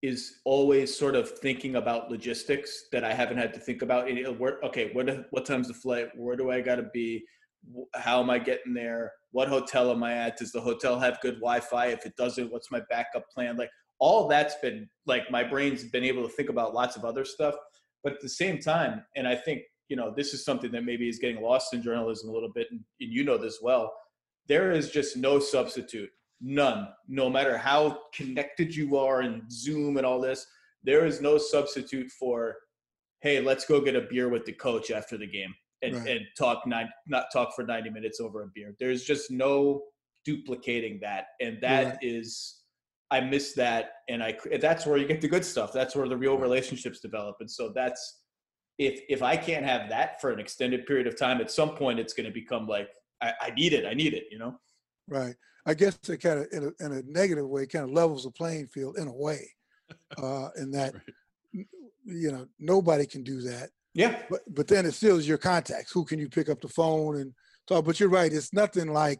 [0.02, 4.08] is always sort of thinking about logistics that I haven't had to think about.
[4.08, 6.08] It- where, okay, what what time's the flight?
[6.16, 7.24] Where do I got to be?
[7.94, 9.12] How am I getting there?
[9.32, 10.36] What hotel am I at?
[10.36, 11.86] Does the hotel have good Wi-Fi?
[11.86, 13.56] If it doesn't, what's my backup plan?
[13.56, 17.24] Like all that's been like my brain's been able to think about lots of other
[17.24, 17.54] stuff.
[18.04, 21.08] But at the same time, and I think you know this is something that maybe
[21.08, 23.92] is getting lost in journalism a little bit, and, and you know this well.
[24.46, 26.08] There is just no substitute
[26.40, 26.88] None.
[27.08, 30.46] No matter how connected you are and Zoom and all this,
[30.84, 32.54] there is no substitute for,
[33.22, 36.08] hey, let's go get a beer with the coach after the game and, Right.
[36.08, 38.74] and talk nine not talk for 90 minutes over a beer.
[38.78, 39.82] There's just no
[40.24, 41.26] duplicating that.
[41.40, 42.54] And that is.
[43.10, 43.92] I miss that.
[44.10, 45.72] And I that's where you get the good stuff.
[45.72, 47.36] That's where the real relationships develop.
[47.40, 48.20] And so that's
[48.78, 51.98] if if I can't have that for an extended period of time, at some point
[51.98, 52.90] it's gonna become like
[53.22, 54.58] I, I need it, I need it, you know?
[55.08, 55.34] Right.
[55.66, 58.30] I guess it kind of, in a, in a negative way, kind of levels the
[58.30, 59.40] playing field in a way,
[60.22, 60.94] uh, in that,
[61.54, 61.66] Right.
[62.04, 63.70] you know, nobody can do that.
[63.94, 64.22] Yeah.
[64.30, 65.90] But but then it still is your contacts.
[65.92, 67.32] Who can you pick up the phone and
[67.66, 67.84] talk?
[67.84, 68.32] But you're right.
[68.32, 69.18] It's nothing like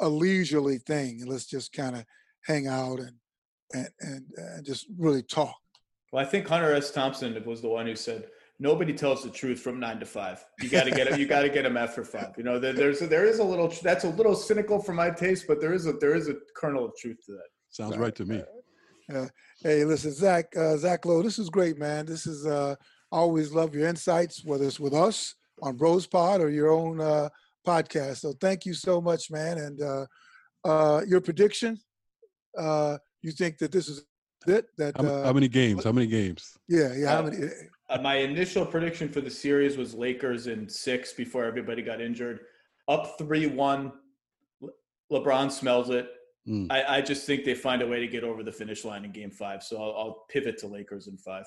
[0.00, 1.20] a leisurely thing.
[1.20, 2.04] And let's just kind of
[2.46, 3.12] hang out and
[3.74, 5.56] and and, and just really talk.
[6.12, 6.90] Well, I think Hunter S.
[6.90, 8.28] Thompson was the one who said,
[8.60, 10.44] "Nobody tells the truth from nine to five.
[10.60, 11.18] You got to get it.
[11.18, 12.34] You got to get them after five.
[12.36, 15.44] You know, there, there's there is a little that's a little cynical for my taste,
[15.46, 17.48] but there is a there is a kernel of truth to that.
[17.70, 18.04] Sounds Right.
[18.04, 18.42] right to me.
[19.62, 22.06] Hey, listen, Zach, uh, Zach Lowe, this is great, man.
[22.06, 22.76] This is uh,
[23.10, 27.28] always love your insights, whether it's with us on Bros Pod or your own uh,
[27.66, 28.18] podcast.
[28.18, 29.58] So thank you so much, man.
[29.58, 30.06] And uh,
[30.64, 31.78] uh, your prediction,
[32.56, 34.04] uh, you think that this is
[34.46, 34.66] it?
[34.76, 35.82] That How, uh, how many games?
[35.84, 36.56] How many games?
[36.68, 37.08] yeah, yeah.
[37.08, 37.38] How Uh, many?
[37.90, 42.40] Uh, my initial prediction for the series was Lakers in six before everybody got injured.
[42.86, 43.92] Up three one.
[45.10, 46.10] LeBron smells it.
[46.46, 46.70] Mm.
[46.70, 49.12] I, I just think they find a way to get over the finish line in
[49.12, 49.62] Game Five.
[49.62, 51.44] So I'll, I'll pivot to Lakers in five.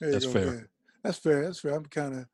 [0.00, 0.54] there that's go, fair.
[0.54, 0.60] yeah.
[1.02, 1.42] That's fair.
[1.44, 1.74] That's fair.
[1.74, 2.26] I'm kind of,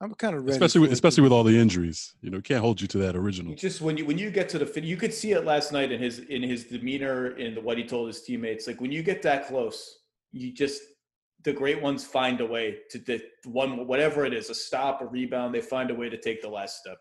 [0.00, 0.52] I'm kind of ready.
[0.52, 2.14] Especially with, especially with all the injuries.
[2.20, 3.54] You know, can't hold you to that original.
[3.54, 5.92] just when you when you get to the fin, you could see it last night
[5.92, 8.66] in his in his demeanor and what he told his teammates.
[8.66, 9.98] Like when you get that close,
[10.32, 10.82] you just
[11.44, 15.06] the great ones find a way to the one whatever it is, a stop, a
[15.06, 15.54] rebound.
[15.54, 16.98] They find a way to take the last step.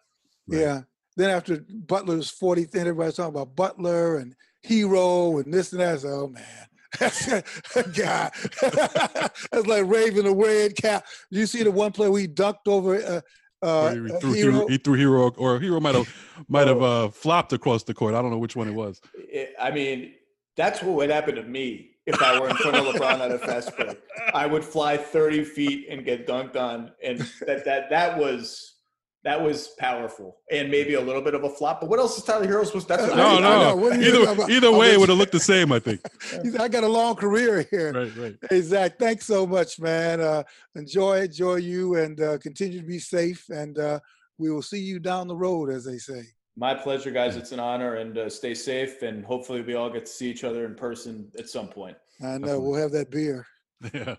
[0.48, 0.62] Right.
[0.62, 0.82] Yeah.
[1.18, 4.36] Then after Butler's 40th, and everybody's talking about Butler and
[4.66, 6.00] Herro and this and that.
[6.00, 6.68] So, oh man,
[7.94, 8.32] God,
[9.52, 11.06] that's like raving away at cap.
[11.30, 13.22] You see the one play we dunked over uh,
[13.62, 14.52] uh, he, uh, threw Herro?
[14.52, 16.14] Herro, he threw Herro, or Herro might have
[16.48, 18.16] might have uh, flopped across the court.
[18.16, 19.02] I don't know which one it was.
[19.14, 20.14] It- I mean,
[20.56, 23.38] that's what would happen to me if I were in front of LeBron at a
[23.40, 23.98] fast break.
[24.34, 28.76] I would fly 30 feet and get dunked on, and that that that was
[29.24, 31.80] that was powerful and maybe a little bit of a flop.
[31.80, 32.88] But what else is Tyler Herro supposed?
[32.88, 33.60] That's what No, I know.
[33.70, 33.76] no.
[33.76, 35.72] What are you talking Either either way, it would have looked the same.
[35.72, 36.02] I think.
[36.60, 37.94] I got a long career here.
[37.94, 38.36] Right, right.
[38.50, 40.22] Hey Zach, thanks so much, man.
[40.22, 40.44] Uh,
[40.76, 43.48] enjoy, enjoy you, and uh, continue to be safe.
[43.50, 44.00] And uh,
[44.40, 46.24] we will see you down the road, as they say.
[46.58, 47.36] My pleasure, guys.
[47.38, 49.02] It's an honor, and uh, stay safe.
[49.04, 51.96] And hopefully, we all get to see each other in person at some point.
[52.22, 52.68] I know Definitely.
[52.68, 53.46] we'll have that beer.
[53.94, 54.16] Yeah.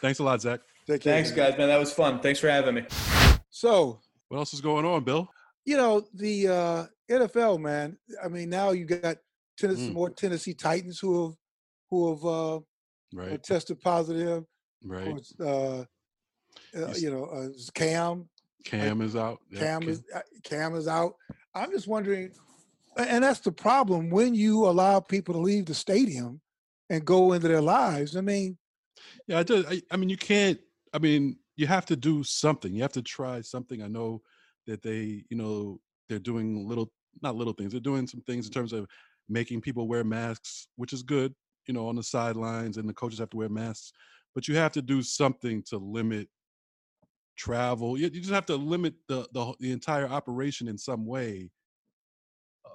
[0.00, 0.60] Thanks a lot, Zach.
[0.86, 1.14] Take care.
[1.14, 1.36] Thanks, man.
[1.50, 1.68] guys, man.
[1.68, 2.20] That was fun.
[2.20, 2.84] Thanks for having me.
[3.50, 5.28] So, What else is going on, Bill?
[5.64, 7.96] you know, the uh, NFL, man.
[8.22, 9.16] I mean, now you got
[9.58, 9.94] Tennessee, Mm.
[9.94, 11.34] more Tennessee Titans who have
[11.90, 12.60] who have uh, uh,
[13.12, 14.38] Right, tested positive.
[14.38, 14.44] Of
[14.84, 15.06] right.
[15.08, 15.84] course, uh, uh,
[16.72, 17.02] Yes.
[17.02, 18.28] you know, uh, Cam,
[18.64, 19.40] Cam is out.
[19.50, 21.14] Yeah, Cam is uh, Cam is out.
[21.54, 22.32] I'm just wondering,
[22.96, 26.40] and that's the problem when you allow people to leave the stadium
[26.88, 28.16] and go into their lives.
[28.16, 28.58] I mean,
[29.26, 30.58] Yeah, I just, I, I mean, you can't.
[30.92, 32.74] I mean, you have to do something.
[32.74, 33.82] You have to try something.
[33.82, 34.22] I know
[34.66, 36.92] that they, you know, they're doing little,
[37.22, 37.72] not little things.
[37.72, 38.86] They're doing some things in terms of
[39.28, 41.34] making people wear masks, which is good.
[41.66, 43.92] You know, on the sidelines, and the coaches have to wear masks.
[44.34, 46.28] But you have to do something to limit
[47.40, 47.98] travel.
[47.98, 51.50] You, you just have to limit the, the the entire operation in some way.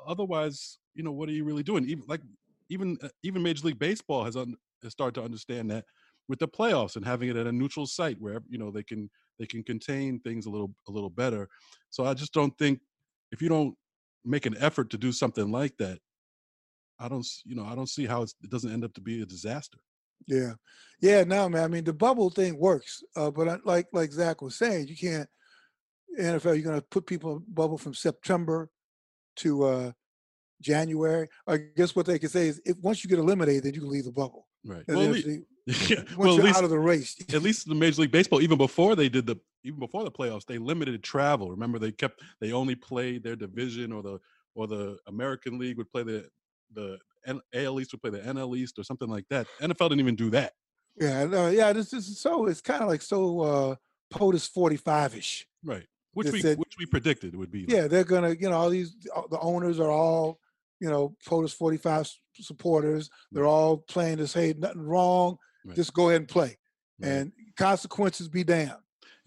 [0.08, 1.86] Otherwise, you know, what are you really doing?
[1.86, 2.22] Even like
[2.70, 5.86] even uh, even Major League Baseball has un, has started to understand that
[6.28, 9.10] with the playoffs and having it at a neutral site where you know they can
[9.38, 11.48] they can contain things a little a little better.
[11.92, 12.80] So I just don't think
[13.32, 13.76] if you don't
[14.24, 16.00] make an effort to do something like that,
[17.00, 19.26] I don't you know I don't see how it doesn't end up to be a
[19.26, 19.78] disaster.
[20.28, 20.54] Yeah,
[21.02, 21.24] yeah.
[21.24, 21.64] No, man.
[21.64, 25.30] I mean, the bubble thing works, uh, but like like Zach was saying, you can't
[26.20, 26.56] NFL.
[26.56, 28.70] You're going to put people in bubble from September
[29.38, 29.92] to uh,
[30.62, 31.28] January.
[31.48, 33.90] I guess what they can say is, if once you get eliminated, then you can
[33.90, 34.48] leave the bubble.
[34.66, 34.84] Right.
[34.88, 35.46] And Well, then at if lea- they-
[35.96, 36.04] yeah.
[36.16, 37.16] well, at least out of the race.
[37.34, 40.46] at least the Major League Baseball, even before they did the even before the playoffs,
[40.46, 41.50] they limited travel.
[41.50, 44.20] Remember, they kept they only played their division or the
[44.54, 46.30] or the American League would play the
[46.74, 46.98] the
[47.28, 49.48] AL East would play the NL East or something like that.
[49.62, 50.54] NFL didn't even do that.
[51.00, 51.74] Yeah, no, yeah.
[51.74, 52.46] This, is so.
[52.48, 53.76] It's kind of like so uh,
[54.14, 55.46] POTUS 45 ish.
[55.64, 55.86] Right.
[56.14, 57.62] Which we said- which we predicted it would be.
[57.66, 58.30] like- Yeah, they're gonna.
[58.40, 58.96] You know, all these
[59.30, 60.40] the owners are all
[60.80, 62.10] you know POTUS forty five
[62.40, 63.10] supporters.
[63.32, 64.34] They're all playing this.
[64.34, 65.38] Hey, nothing wrong.
[65.66, 65.76] Right.
[65.76, 66.58] Just go ahead and play.
[67.02, 67.12] Right.
[67.12, 68.72] And consequences be damned.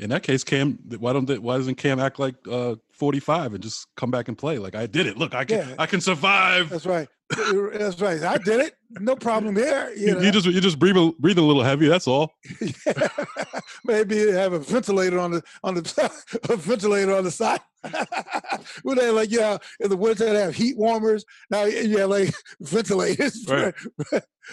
[0.01, 3.62] In that case, Cam, why don't they, why doesn't Cam act like uh, 45 and
[3.62, 4.59] just come back and play?
[4.59, 5.18] Like I did it.
[5.18, 5.74] Look, I can Yeah.
[5.76, 6.70] I can survive.
[6.70, 7.09] That's right.
[7.30, 8.22] That's right.
[8.22, 8.74] I did it.
[9.01, 9.92] No problem here.
[9.96, 10.20] You know?
[10.20, 11.88] you just you just breathe a, breathing a little heavy.
[11.88, 12.32] That's all.
[13.84, 16.11] Maybe have a ventilator on the on the
[16.49, 17.61] a ventilator on the side.
[18.82, 21.24] When they like yeah, in the winter they have heat warmers.
[21.51, 23.44] Now you have like ventilators.
[23.49, 23.74] Right.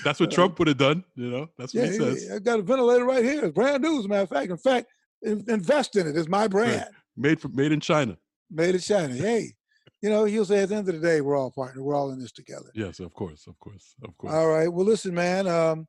[0.04, 1.04] That's what Trump would have done.
[1.16, 2.32] You know, that's what Yeah, he says.
[2.34, 3.46] I got a ventilator right here.
[3.46, 4.52] It's brand new, as a matter of fact.
[4.52, 4.88] In fact,
[5.22, 6.18] invest in it.
[6.18, 6.86] It's my brand.
[7.18, 8.18] Made from made in China.
[8.52, 9.14] Made in China.
[9.14, 9.54] Hey,
[10.02, 11.82] you know, he'll say at the end of the day, we're all partners.
[11.82, 12.70] We're all in this together.
[12.74, 14.34] Yes, of course, of course, of course.
[14.34, 14.72] All right.
[14.72, 15.48] Well, listen, man.
[15.48, 15.88] Um,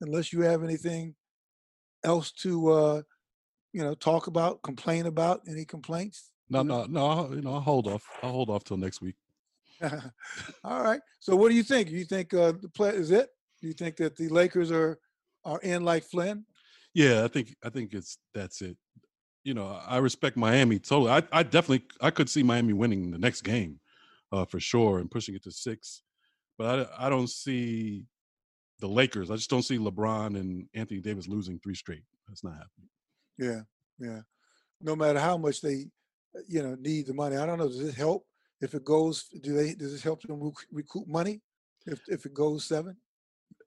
[0.00, 1.14] unless you have anything
[2.04, 3.02] else to, uh,
[3.72, 6.30] you know, talk about, complain about, any complaints?
[6.48, 7.06] No, no, no.
[7.06, 8.02] I'll, you know, I'll hold off.
[8.22, 9.16] I'll hold off till next week.
[10.64, 11.00] All right.
[11.18, 11.90] So, what do you think?
[11.90, 13.28] You think uh, the play is it?
[13.60, 14.98] Do you think that the Lakers are
[15.44, 16.44] are in like Flynn?
[16.94, 18.76] Yeah, I think I think it's that's it.
[19.44, 21.12] You know, I respect Miami totally.
[21.12, 23.80] I, I definitely I could see Miami winning the next game,
[24.32, 26.02] uh, for sure, and pushing it to six.
[26.58, 28.04] But I I don't see
[28.80, 29.30] the Lakers.
[29.30, 32.02] I just don't see LeBron and Anthony Davis losing three straight.
[32.28, 32.88] That's not happening.
[33.38, 33.60] Yeah,
[33.98, 34.20] yeah.
[34.80, 35.86] No matter how much they,
[36.36, 37.36] uh, you know, need the money.
[37.36, 37.68] I don't know.
[37.68, 38.26] Does it help
[38.60, 39.26] if it goes?
[39.42, 39.74] Do they?
[39.74, 41.40] Does it help them recoup money
[41.86, 42.96] if if it goes seven?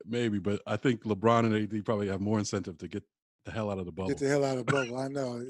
[0.05, 3.03] Maybe, but I think LeBron and AD probably have more incentive to get
[3.45, 4.09] the hell out of the bubble.
[4.09, 4.97] Get the hell out of the bubble.
[4.97, 5.43] I know.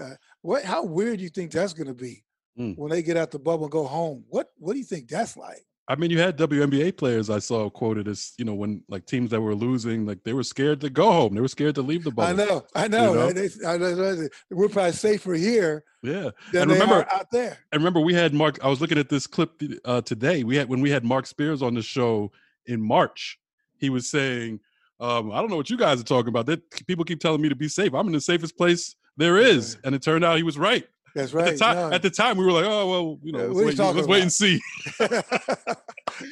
[0.00, 0.10] Uh,
[0.42, 0.64] what?
[0.64, 2.24] How weird do you think that's going to be
[2.58, 2.76] Mm.
[2.76, 4.24] when they get out the bubble and go home?
[4.28, 5.64] What What do you think that's like?
[5.88, 9.30] I mean, you had WNBA players I saw quoted as, you know, when like teams
[9.30, 11.34] that were losing, like they were scared to go home.
[11.34, 12.40] They were scared to leave the bubble.
[12.40, 12.64] I know.
[12.76, 13.14] I know.
[13.14, 13.32] know?
[13.32, 14.28] They, I know.
[14.50, 16.30] We're probably safer here Yeah.
[16.52, 17.58] than And they remember- out there.
[17.72, 18.62] And remember, we had Mark.
[18.64, 20.44] I was looking at this clip uh, today.
[20.44, 22.30] We had when we had Mark Spears on the show
[22.66, 23.38] in March.
[23.78, 24.60] He was saying,
[25.00, 26.46] um, "I don't know what you guys are talking about.
[26.46, 27.94] That people keep telling me to be safe.
[27.94, 30.86] I'm in the safest place there is." And it turned out he was right.
[31.14, 31.52] That's At right.
[31.52, 31.92] the time, no.
[31.96, 34.22] at the time, we were like, "Oh well, you know, Yeah, let's, wait, let's wait
[34.22, 34.60] and see."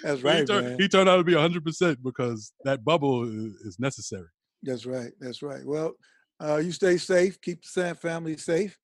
[0.03, 0.79] That's right, he, turned, man.
[0.79, 4.27] he turned out to be 100 percent because that bubble is, is necessary.
[4.63, 5.11] That's right.
[5.21, 5.65] That's right.
[5.65, 5.95] Well,
[6.41, 7.41] uh, you stay safe.
[7.41, 8.77] Keep the Sam family safe,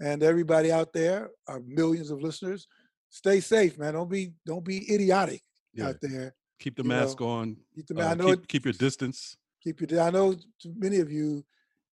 [0.00, 2.66] and everybody out there, our millions of listeners,
[3.10, 3.94] stay safe, man.
[3.94, 5.42] Don't be don't be idiotic
[5.74, 5.88] Yeah.
[5.88, 6.34] out there.
[6.58, 7.56] Keep the mask know, on.
[7.74, 9.36] Keep the, uh, I know keep, it, keep your distance.
[9.62, 10.00] keep your.
[10.00, 11.44] I know to many of you,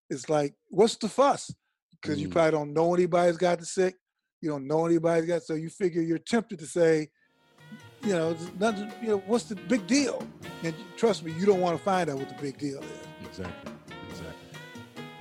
[0.10, 1.54] it's like, what's the fuss?
[1.92, 2.32] Because you Mm.
[2.32, 3.96] probably don't know anybody's got the sick.
[4.42, 7.10] You don't know anybody's got, so you figure you're tempted to say,
[8.04, 8.92] you know, nothing.
[9.02, 10.22] You know, what's the big deal?
[10.64, 13.28] And trust me, you don't want to find out what the big deal is.
[13.28, 13.72] Exactly.
[14.10, 14.60] Exactly.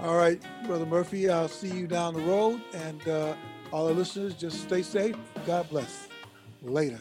[0.01, 2.61] All right, Brother Murphy, I'll see you down the road.
[2.75, 3.35] And uh,
[3.73, 5.17] all our listeners, just stay safe.
[5.47, 6.09] God bless.
[6.63, 7.01] Later.